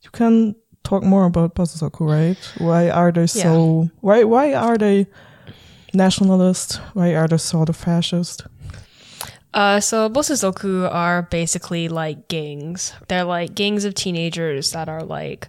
[0.03, 0.55] You can
[0.85, 2.39] talk more about Bosozoku, right?
[2.59, 3.89] Why are they so?
[4.01, 5.07] Why why are they
[5.93, 6.77] nationalist?
[6.93, 8.47] Why are they sort of fascist?
[9.55, 12.93] Uh, so Bosozoku are basically like gangs.
[13.09, 15.49] They're like gangs of teenagers that are like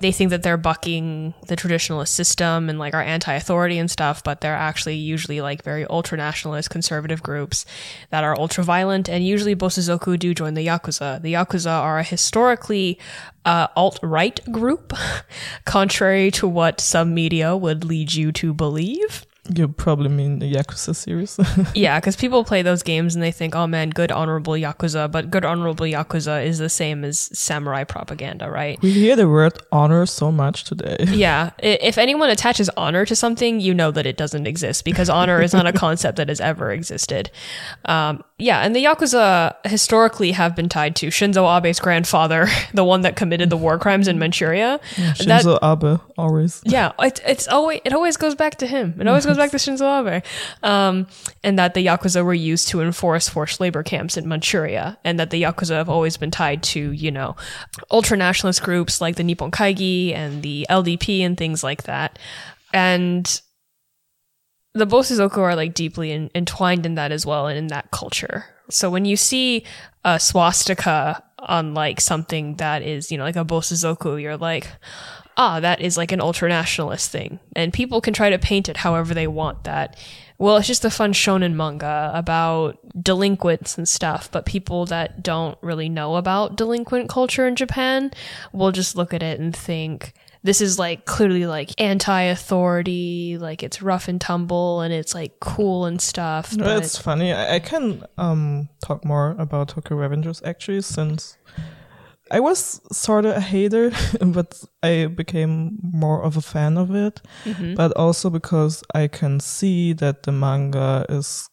[0.00, 4.40] they think that they're bucking the traditionalist system and like are anti-authority and stuff, but
[4.40, 7.66] they're actually usually like very ultra-nationalist conservative groups
[8.10, 9.08] that are ultra-violent.
[9.08, 11.20] And usually Bosozoku do join the Yakuza.
[11.20, 12.98] The Yakuza are a historically
[13.44, 14.94] uh, alt-right group,
[15.64, 19.26] contrary to what some media would lead you to believe.
[19.54, 21.38] You probably mean the Yakuza series.
[21.74, 25.30] Yeah, because people play those games and they think, oh man, good honorable Yakuza, but
[25.30, 28.80] good honorable Yakuza is the same as samurai propaganda, right?
[28.82, 30.96] we hear the word honor so much today.
[31.10, 35.42] Yeah, if anyone attaches honor to something, you know that it doesn't exist because honor
[35.42, 37.30] is not a concept that has ever existed.
[37.84, 43.02] Um, yeah, and the Yakuza historically have been tied to Shinzo Abe's grandfather, the one
[43.02, 44.80] that committed the war crimes in Manchuria.
[44.96, 46.62] That- Shinzo Abe always.
[46.64, 48.96] yeah, it, it's always it always goes back to him.
[49.00, 50.22] It always goes back to Shinzo Abe,
[50.62, 51.06] um,
[51.42, 55.30] and that the yakuza were used to enforce forced labor camps in Manchuria, and that
[55.30, 57.36] the yakuza have always been tied to you know
[57.90, 62.18] ultra nationalist groups like the Nippon Kaigi and the LDP and things like that,
[62.72, 63.40] and
[64.74, 68.44] the Bosozoku are like deeply in, entwined in that as well and in that culture.
[68.68, 69.64] So when you see
[70.04, 74.68] a swastika on like something that is, you know, like a Bosozoku, you're like,
[75.40, 77.38] ah, that is like an ultra nationalist thing.
[77.56, 79.96] And people can try to paint it however they want that
[80.40, 85.58] Well, it's just a fun shonen manga about delinquents and stuff, but people that don't
[85.60, 88.10] really know about delinquent culture in Japan
[88.50, 93.82] will just look at it and think this is like clearly like anti-authority, like it's
[93.82, 96.56] rough and tumble and it's like cool and stuff.
[96.56, 97.34] No, but it's funny.
[97.34, 101.36] I, I can um talk more about Tokyo Revengers actually since
[102.30, 103.90] I was sort of a hater,
[104.20, 107.20] but I became more of a fan of it.
[107.44, 107.74] Mm-hmm.
[107.74, 111.48] But also because I can see that the manga is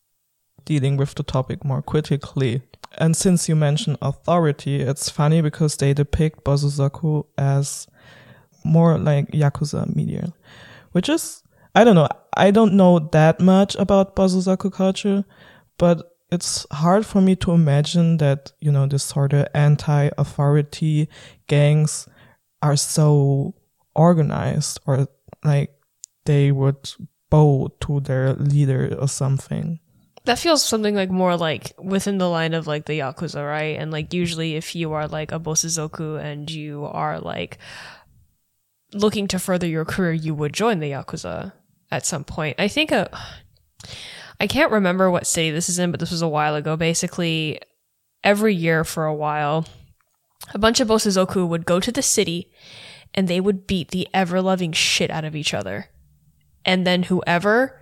[0.65, 2.61] dealing with the topic more critically.
[2.97, 7.87] And since you mentioned authority, it's funny because they depict Bosozoku as
[8.63, 10.33] more like Yakuza media,
[10.91, 11.43] which is,
[11.73, 15.25] I don't know, I don't know that much about Bosozoku culture,
[15.77, 21.09] but it's hard for me to imagine that, you know, this sort of anti-authority
[21.47, 22.07] gangs
[22.61, 23.53] are so
[23.95, 25.07] organized or
[25.43, 25.71] like
[26.25, 26.91] they would
[27.29, 29.79] bow to their leader or something.
[30.25, 33.79] that feels something like more like within the line of like the yakuza, right?
[33.79, 37.57] And like usually if you are like a bosozoku and you are like
[38.93, 41.53] looking to further your career, you would join the yakuza
[41.91, 42.59] at some point.
[42.59, 43.09] I think a
[44.39, 46.75] I can't remember what city this is in, but this was a while ago.
[46.75, 47.59] Basically,
[48.23, 49.65] every year for a while,
[50.53, 52.51] a bunch of bosozoku would go to the city
[53.13, 55.87] and they would beat the ever loving shit out of each other.
[56.65, 57.81] And then whoever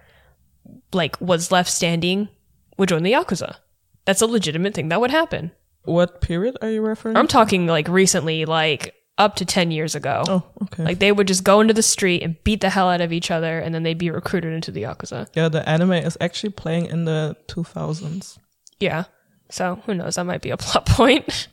[0.94, 2.30] like was left standing
[2.77, 3.57] would join the yakuza.
[4.06, 5.52] That's a legitimate thing that would happen.
[5.84, 7.18] What period are you referring?
[7.18, 10.24] I'm talking like recently, like up to 10 years ago.
[10.28, 10.84] oh, okay.
[10.84, 13.32] Like they would just go into the street and beat the hell out of each
[13.32, 15.28] other and then they'd be recruited into the yakuza.
[15.34, 18.38] yeah, the anime is actually playing in the 2000s.
[18.80, 19.06] Yeah.
[19.50, 20.16] So who knows?
[20.16, 21.48] That might be a plot point.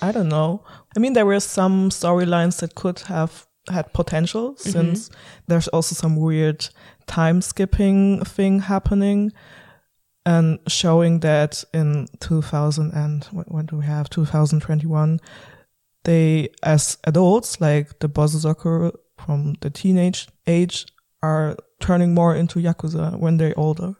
[0.00, 0.64] I don't know.
[0.96, 4.70] I mean, there were some storylines that could have had potential mm-hmm.
[4.70, 5.10] since
[5.46, 6.68] there's also some weird
[7.06, 9.32] time skipping thing happening
[10.24, 15.20] and showing that in 2000 and what, what do we have 2021
[16.04, 20.86] they as adults like the Bosozoku from the teenage age
[21.22, 23.94] are turning more into yakuza when they're older.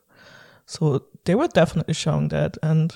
[0.66, 2.92] So they were definitely showing that and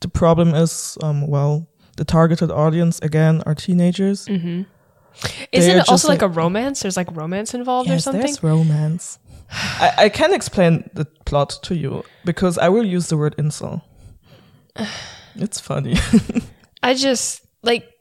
[0.00, 4.28] the problem is um well the targeted audience again are teenagers.
[4.28, 6.82] Isn't it also like, like- a romance?
[6.82, 8.22] There's like romance involved or yes something?
[8.22, 9.18] there's romance.
[9.50, 13.82] I, I can explain the plot to you because i will use the word incel.
[15.38, 15.96] It's funny.
[16.82, 17.92] I just like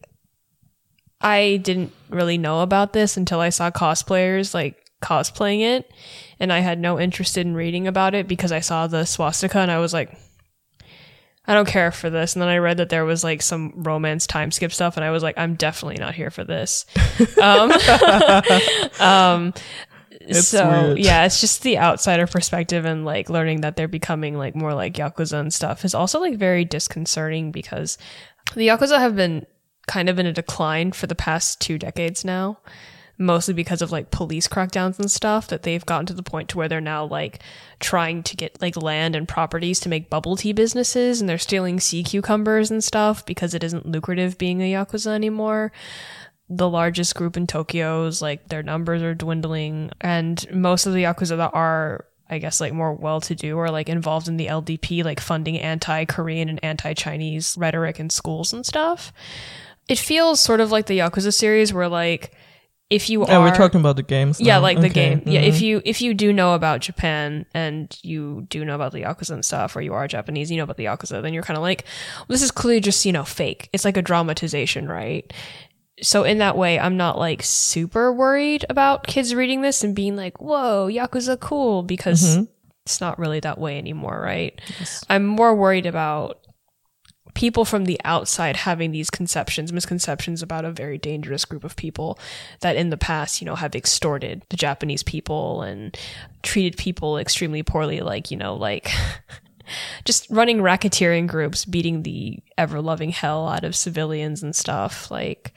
[1.22, 5.92] I didn't really know about this until I saw cosplayers like cosplaying it
[6.40, 9.72] and I had no interest in reading about it because I saw the swastika and
[9.72, 10.18] I was like
[11.48, 14.26] I don't care for this and then I read that there was like some romance
[14.26, 16.86] time skip stuff and I was like I'm definitely not here for this.
[17.42, 17.72] Um,
[19.00, 19.54] um
[20.22, 21.00] It's so weird.
[21.00, 24.94] yeah, it's just the outsider perspective and like learning that they're becoming like more like
[24.96, 27.98] yakuza and stuff is also like very disconcerting because
[28.56, 29.46] the yakuza have been
[29.88, 32.60] kind of in a decline for the past two decades now,
[33.18, 35.48] mostly because of like police crackdowns and stuff.
[35.48, 37.40] That they've gotten to the point to where they're now like
[37.80, 41.80] trying to get like land and properties to make bubble tea businesses, and they're stealing
[41.80, 45.72] sea cucumbers and stuff because it isn't lucrative being a yakuza anymore
[46.48, 51.38] the largest group in Tokyo's like their numbers are dwindling and most of the yakuza
[51.38, 55.03] that are I guess like more well to do or like involved in the LDP
[55.03, 59.14] like funding anti-Korean and anti-Chinese rhetoric in schools and stuff.
[59.88, 62.34] It feels sort of like the Yakuza series where like
[62.90, 64.62] if you yeah are we're talking about the games yeah, now.
[64.62, 65.24] like the game.
[65.26, 65.48] Yeah, mhm.
[65.48, 69.32] if you if you do know about Japan and you do know about the yakuza
[69.32, 71.64] and stuff, or you are Japanese, you know about the yakuza, then you're kind of
[71.64, 71.84] like,
[72.20, 73.70] well, this is clearly just you know fake.
[73.74, 75.32] It's like a dramatization, right?
[76.02, 80.16] So in that way, I'm not like super worried about kids reading this and being
[80.16, 82.38] like, "Whoa, yakuza cool," because
[82.86, 84.60] it's not really that way anymore, right?
[85.10, 86.45] I'm more worried about
[87.36, 92.18] people from the outside having these conceptions, misconceptions about a very dangerous group of people
[92.62, 95.98] that in the past, you know, have extorted the Japanese people and
[96.41, 98.90] treated people extremely poorly, like, you know, like
[100.06, 105.12] just running racketeering groups, beating the ever loving hell out of civilians and stuff.
[105.12, 105.53] Like,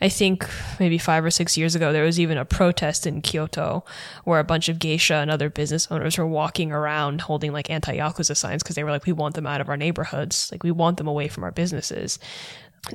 [0.00, 0.46] I think
[0.78, 3.82] maybe five or six years ago, there was even a protest in Kyoto
[4.24, 7.96] where a bunch of geisha and other business owners were walking around holding like anti
[7.96, 10.50] Yakuza signs because they were like, we want them out of our neighborhoods.
[10.52, 12.18] Like, we want them away from our businesses.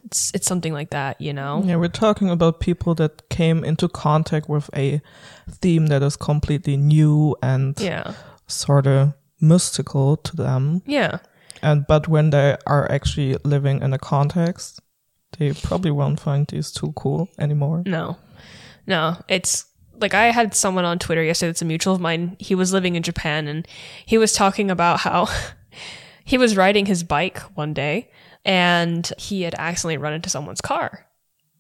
[0.06, 1.64] It's, it's something like that, you know?
[1.66, 5.02] Yeah, we're talking about people that came into contact with a
[5.50, 8.14] theme that is completely new and Yeah.
[8.48, 10.82] sort of mystical to them.
[10.86, 11.18] Yeah.
[11.64, 14.81] And but when they are actually living in a context,
[15.38, 17.84] they probably won't find these too cool anymore.
[17.86, 18.18] No,
[18.88, 19.66] no, it's
[20.00, 22.36] like I had someone on Twitter yesterday that's a mutual of mine.
[22.40, 23.68] He was living in Japan and
[24.06, 25.28] he was talking about how
[26.24, 28.10] he was riding his bike one day
[28.44, 31.06] and he had accidentally run into someone's car.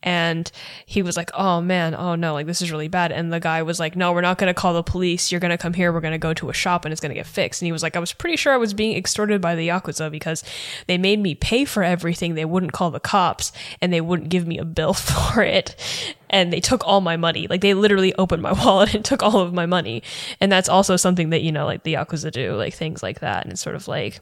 [0.03, 0.51] And
[0.85, 3.11] he was like, Oh man, oh no, like this is really bad.
[3.11, 5.31] And the guy was like, No, we're not going to call the police.
[5.31, 5.91] You're going to come here.
[5.91, 7.61] We're going to go to a shop and it's going to get fixed.
[7.61, 10.09] And he was like, I was pretty sure I was being extorted by the Yakuza
[10.09, 10.43] because
[10.87, 12.35] they made me pay for everything.
[12.35, 13.51] They wouldn't call the cops
[13.81, 15.75] and they wouldn't give me a bill for it.
[16.29, 17.47] And they took all my money.
[17.47, 20.03] Like they literally opened my wallet and took all of my money.
[20.39, 23.43] And that's also something that, you know, like the Yakuza do, like things like that.
[23.43, 24.19] And it's sort of like,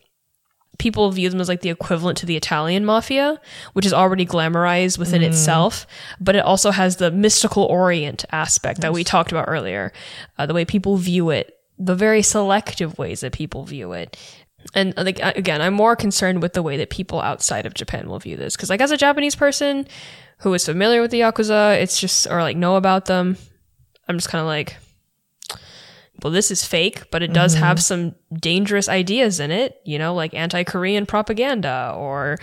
[0.80, 3.39] people view them as like the equivalent to the Italian mafia,
[3.73, 5.85] which is already glamorized within itself,
[6.19, 9.93] but it also has the mystical orient aspect that we talked about earlier.
[10.38, 14.18] Uh, the way people view it, the very selective ways that people view it.
[14.73, 17.73] And uh, like uh, again, I'm more concerned with the way that people outside of
[17.73, 19.88] Japan will view this because like as a Japanese person
[20.39, 23.38] who is familiar with the yakuza, it's just or like know about them,
[24.07, 24.77] I'm just kind of like
[26.23, 27.63] well, this is fake, but it does Mm-hmm.
[27.63, 32.37] have some dangerous ideas in it, you know, like anti Korean propaganda or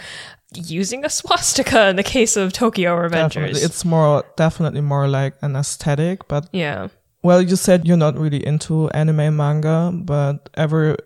[0.54, 3.10] using a swastika in the case of Tokyo Revengers.
[3.34, 3.60] Definitely.
[3.60, 6.88] It's more definitely more like an aesthetic, but yeah.
[7.22, 10.96] well, you said you're not really into anime manga, but ever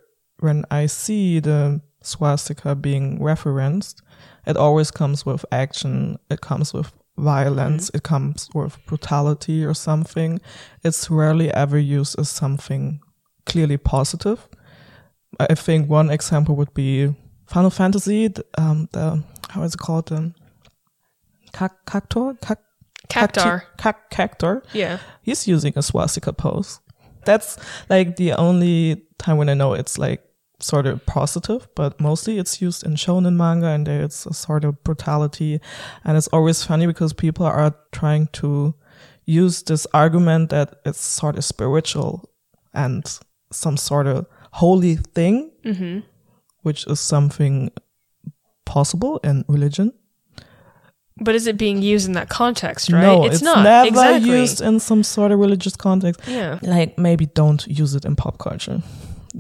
[0.41, 4.03] when I see the swastika being referenced,
[4.47, 6.19] it always comes with action.
[6.31, 7.91] It comes with violence.
[7.95, 10.41] It comes with brutality or something.
[10.83, 13.01] It's rarely ever used as something
[13.47, 14.49] clearly positive.
[15.39, 17.15] I think one example would be
[17.47, 18.33] Final Fantasy.
[18.59, 20.11] Um, the how is it called?
[21.53, 22.37] Kak- Cactor?
[23.09, 23.63] Cactuar.
[24.11, 24.99] Cactor Yeah.
[25.23, 26.81] he's using a swastika pose.
[27.25, 30.23] That's like the only time when I know it's like
[30.63, 34.65] sort of positive, but mostly it's used in shonen manga and there it's a sort
[34.65, 35.61] of brutality.
[36.05, 38.75] And it's always funny because people are trying to
[39.25, 42.29] use this argument that it's sort of spiritual
[42.75, 43.05] and
[43.53, 46.01] some sort of holy thing, mm-hmm.
[46.63, 47.71] which is something
[48.65, 49.93] possible in religion.
[51.23, 53.03] But is it being used in that context, right?
[53.03, 53.63] No, it's, not.
[53.63, 54.31] never exactly.
[54.31, 56.23] used in some sort of religious context.
[56.27, 56.59] Yeah.
[56.63, 58.83] like maybe don't use it in pop culture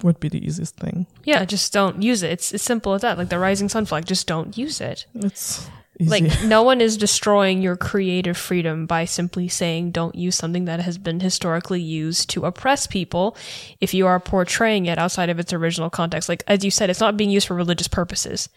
[0.02, 2.30] would be the easiest thing Yeah, just don't use it.
[2.30, 3.18] It's as simple as that.
[3.18, 5.06] Like the rising sun flag, just don't use it.
[5.14, 5.68] it's
[5.98, 10.64] easy Like no one is destroying your creative freedom by simply saying don't use something
[10.66, 13.36] that has been historically used to oppress people
[13.80, 16.28] if you are portraying it outside of its original context.
[16.28, 18.48] Like as you said, it's not being used for religious purposes.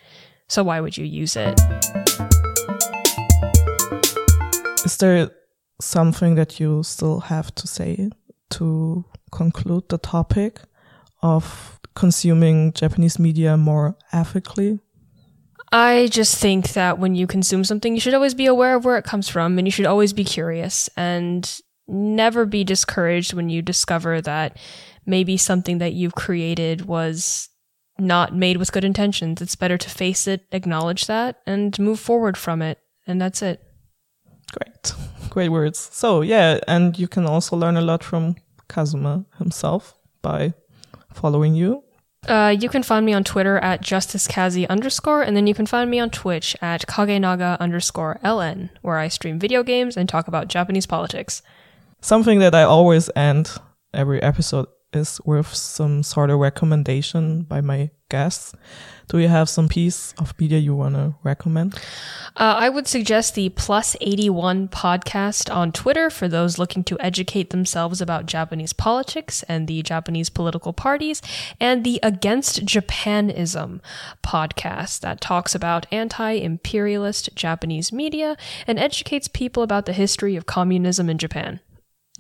[0.47, 1.60] So why would you use it?
[4.85, 5.31] is there
[5.80, 8.10] something that you still have to say
[8.49, 10.60] to conclude the topic
[11.23, 14.79] of consuming japanese media more ethically
[15.75, 18.99] I just think that when you consume something, you should always be aware of where
[18.99, 21.49] it comes from and you should always be curious and
[21.87, 24.57] never be discouraged when you discover that
[25.07, 27.49] maybe something that you've created was
[27.97, 29.41] not made with good intentions.
[29.41, 32.77] It's better to face it, acknowledge that, and move forward from it.
[33.07, 33.59] And that's it.
[34.51, 34.93] great
[35.29, 38.35] great words so yeah and you can also learn a lot from
[38.67, 40.53] kazuma himself by
[41.14, 41.84] following you
[42.27, 45.91] Uh, you can find me on Twitter at justicekazzy underscore, and then you can find
[45.91, 50.48] me on Twitch at kagenaga underscore ln, where I stream video games and talk about
[50.48, 51.41] Japanese politics.
[52.02, 53.52] Something that I always end
[53.94, 58.53] every episode is with some sort of recommendation by my guests.
[59.10, 61.76] Do you have some piece of media you want to recommend?
[62.38, 67.49] Uh, I would suggest the Plus 81 podcast on Twitter for those looking to educate
[67.49, 71.22] themselves about Japanese politics and the Japanese political parties,
[71.60, 73.82] and the Against Japanism
[74.24, 78.38] podcast that talks about anti imperialist Japanese media
[78.68, 81.60] and educates people about the history of communism in Japan.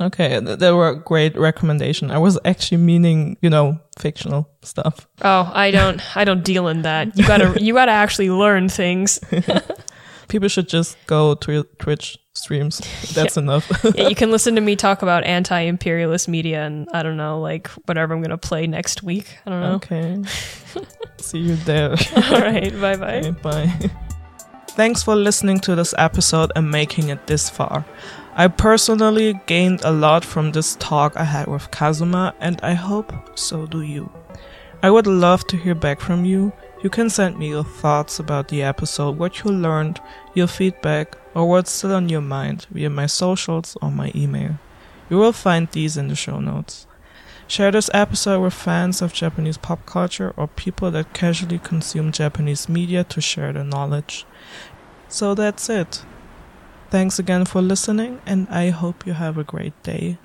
[0.03, 2.11] Okay, th- they were a great recommendation.
[2.11, 5.07] I was actually meaning, you know, fictional stuff.
[5.21, 7.17] Oh, I don't, I don't deal in that.
[7.17, 9.19] You gotta, you gotta actually learn things.
[10.29, 12.81] People should just go to Twitch streams.
[13.13, 13.69] That's enough.
[13.95, 17.67] Yeah, you can listen to me talk about anti-imperialist media and I don't know, like
[17.85, 19.37] whatever I'm gonna play next week.
[19.45, 19.73] I don't know.
[19.75, 20.23] okay.
[21.19, 21.91] See you there.
[22.15, 23.17] All right, bye bye.
[23.19, 23.91] Okay, bye.
[24.75, 27.85] Thanks for listening to this episode and making it this far.
[28.33, 33.37] I personally gained a lot from this talk I had with Kazuma, and I hope
[33.37, 34.11] so do you.
[34.81, 36.53] I would love to hear back from you.
[36.81, 40.01] You can send me your thoughts about the episode, what you learned,
[40.33, 44.57] your feedback, or what's still on your mind via my socials or my email.
[45.07, 46.87] You will find these in the show notes.
[47.47, 52.67] Share this episode with fans of Japanese pop culture or people that casually consume Japanese
[52.67, 54.25] media to share their knowledge.
[55.07, 56.03] So that's it.
[56.89, 60.17] Thanks again for listening, and I hope you have a great day.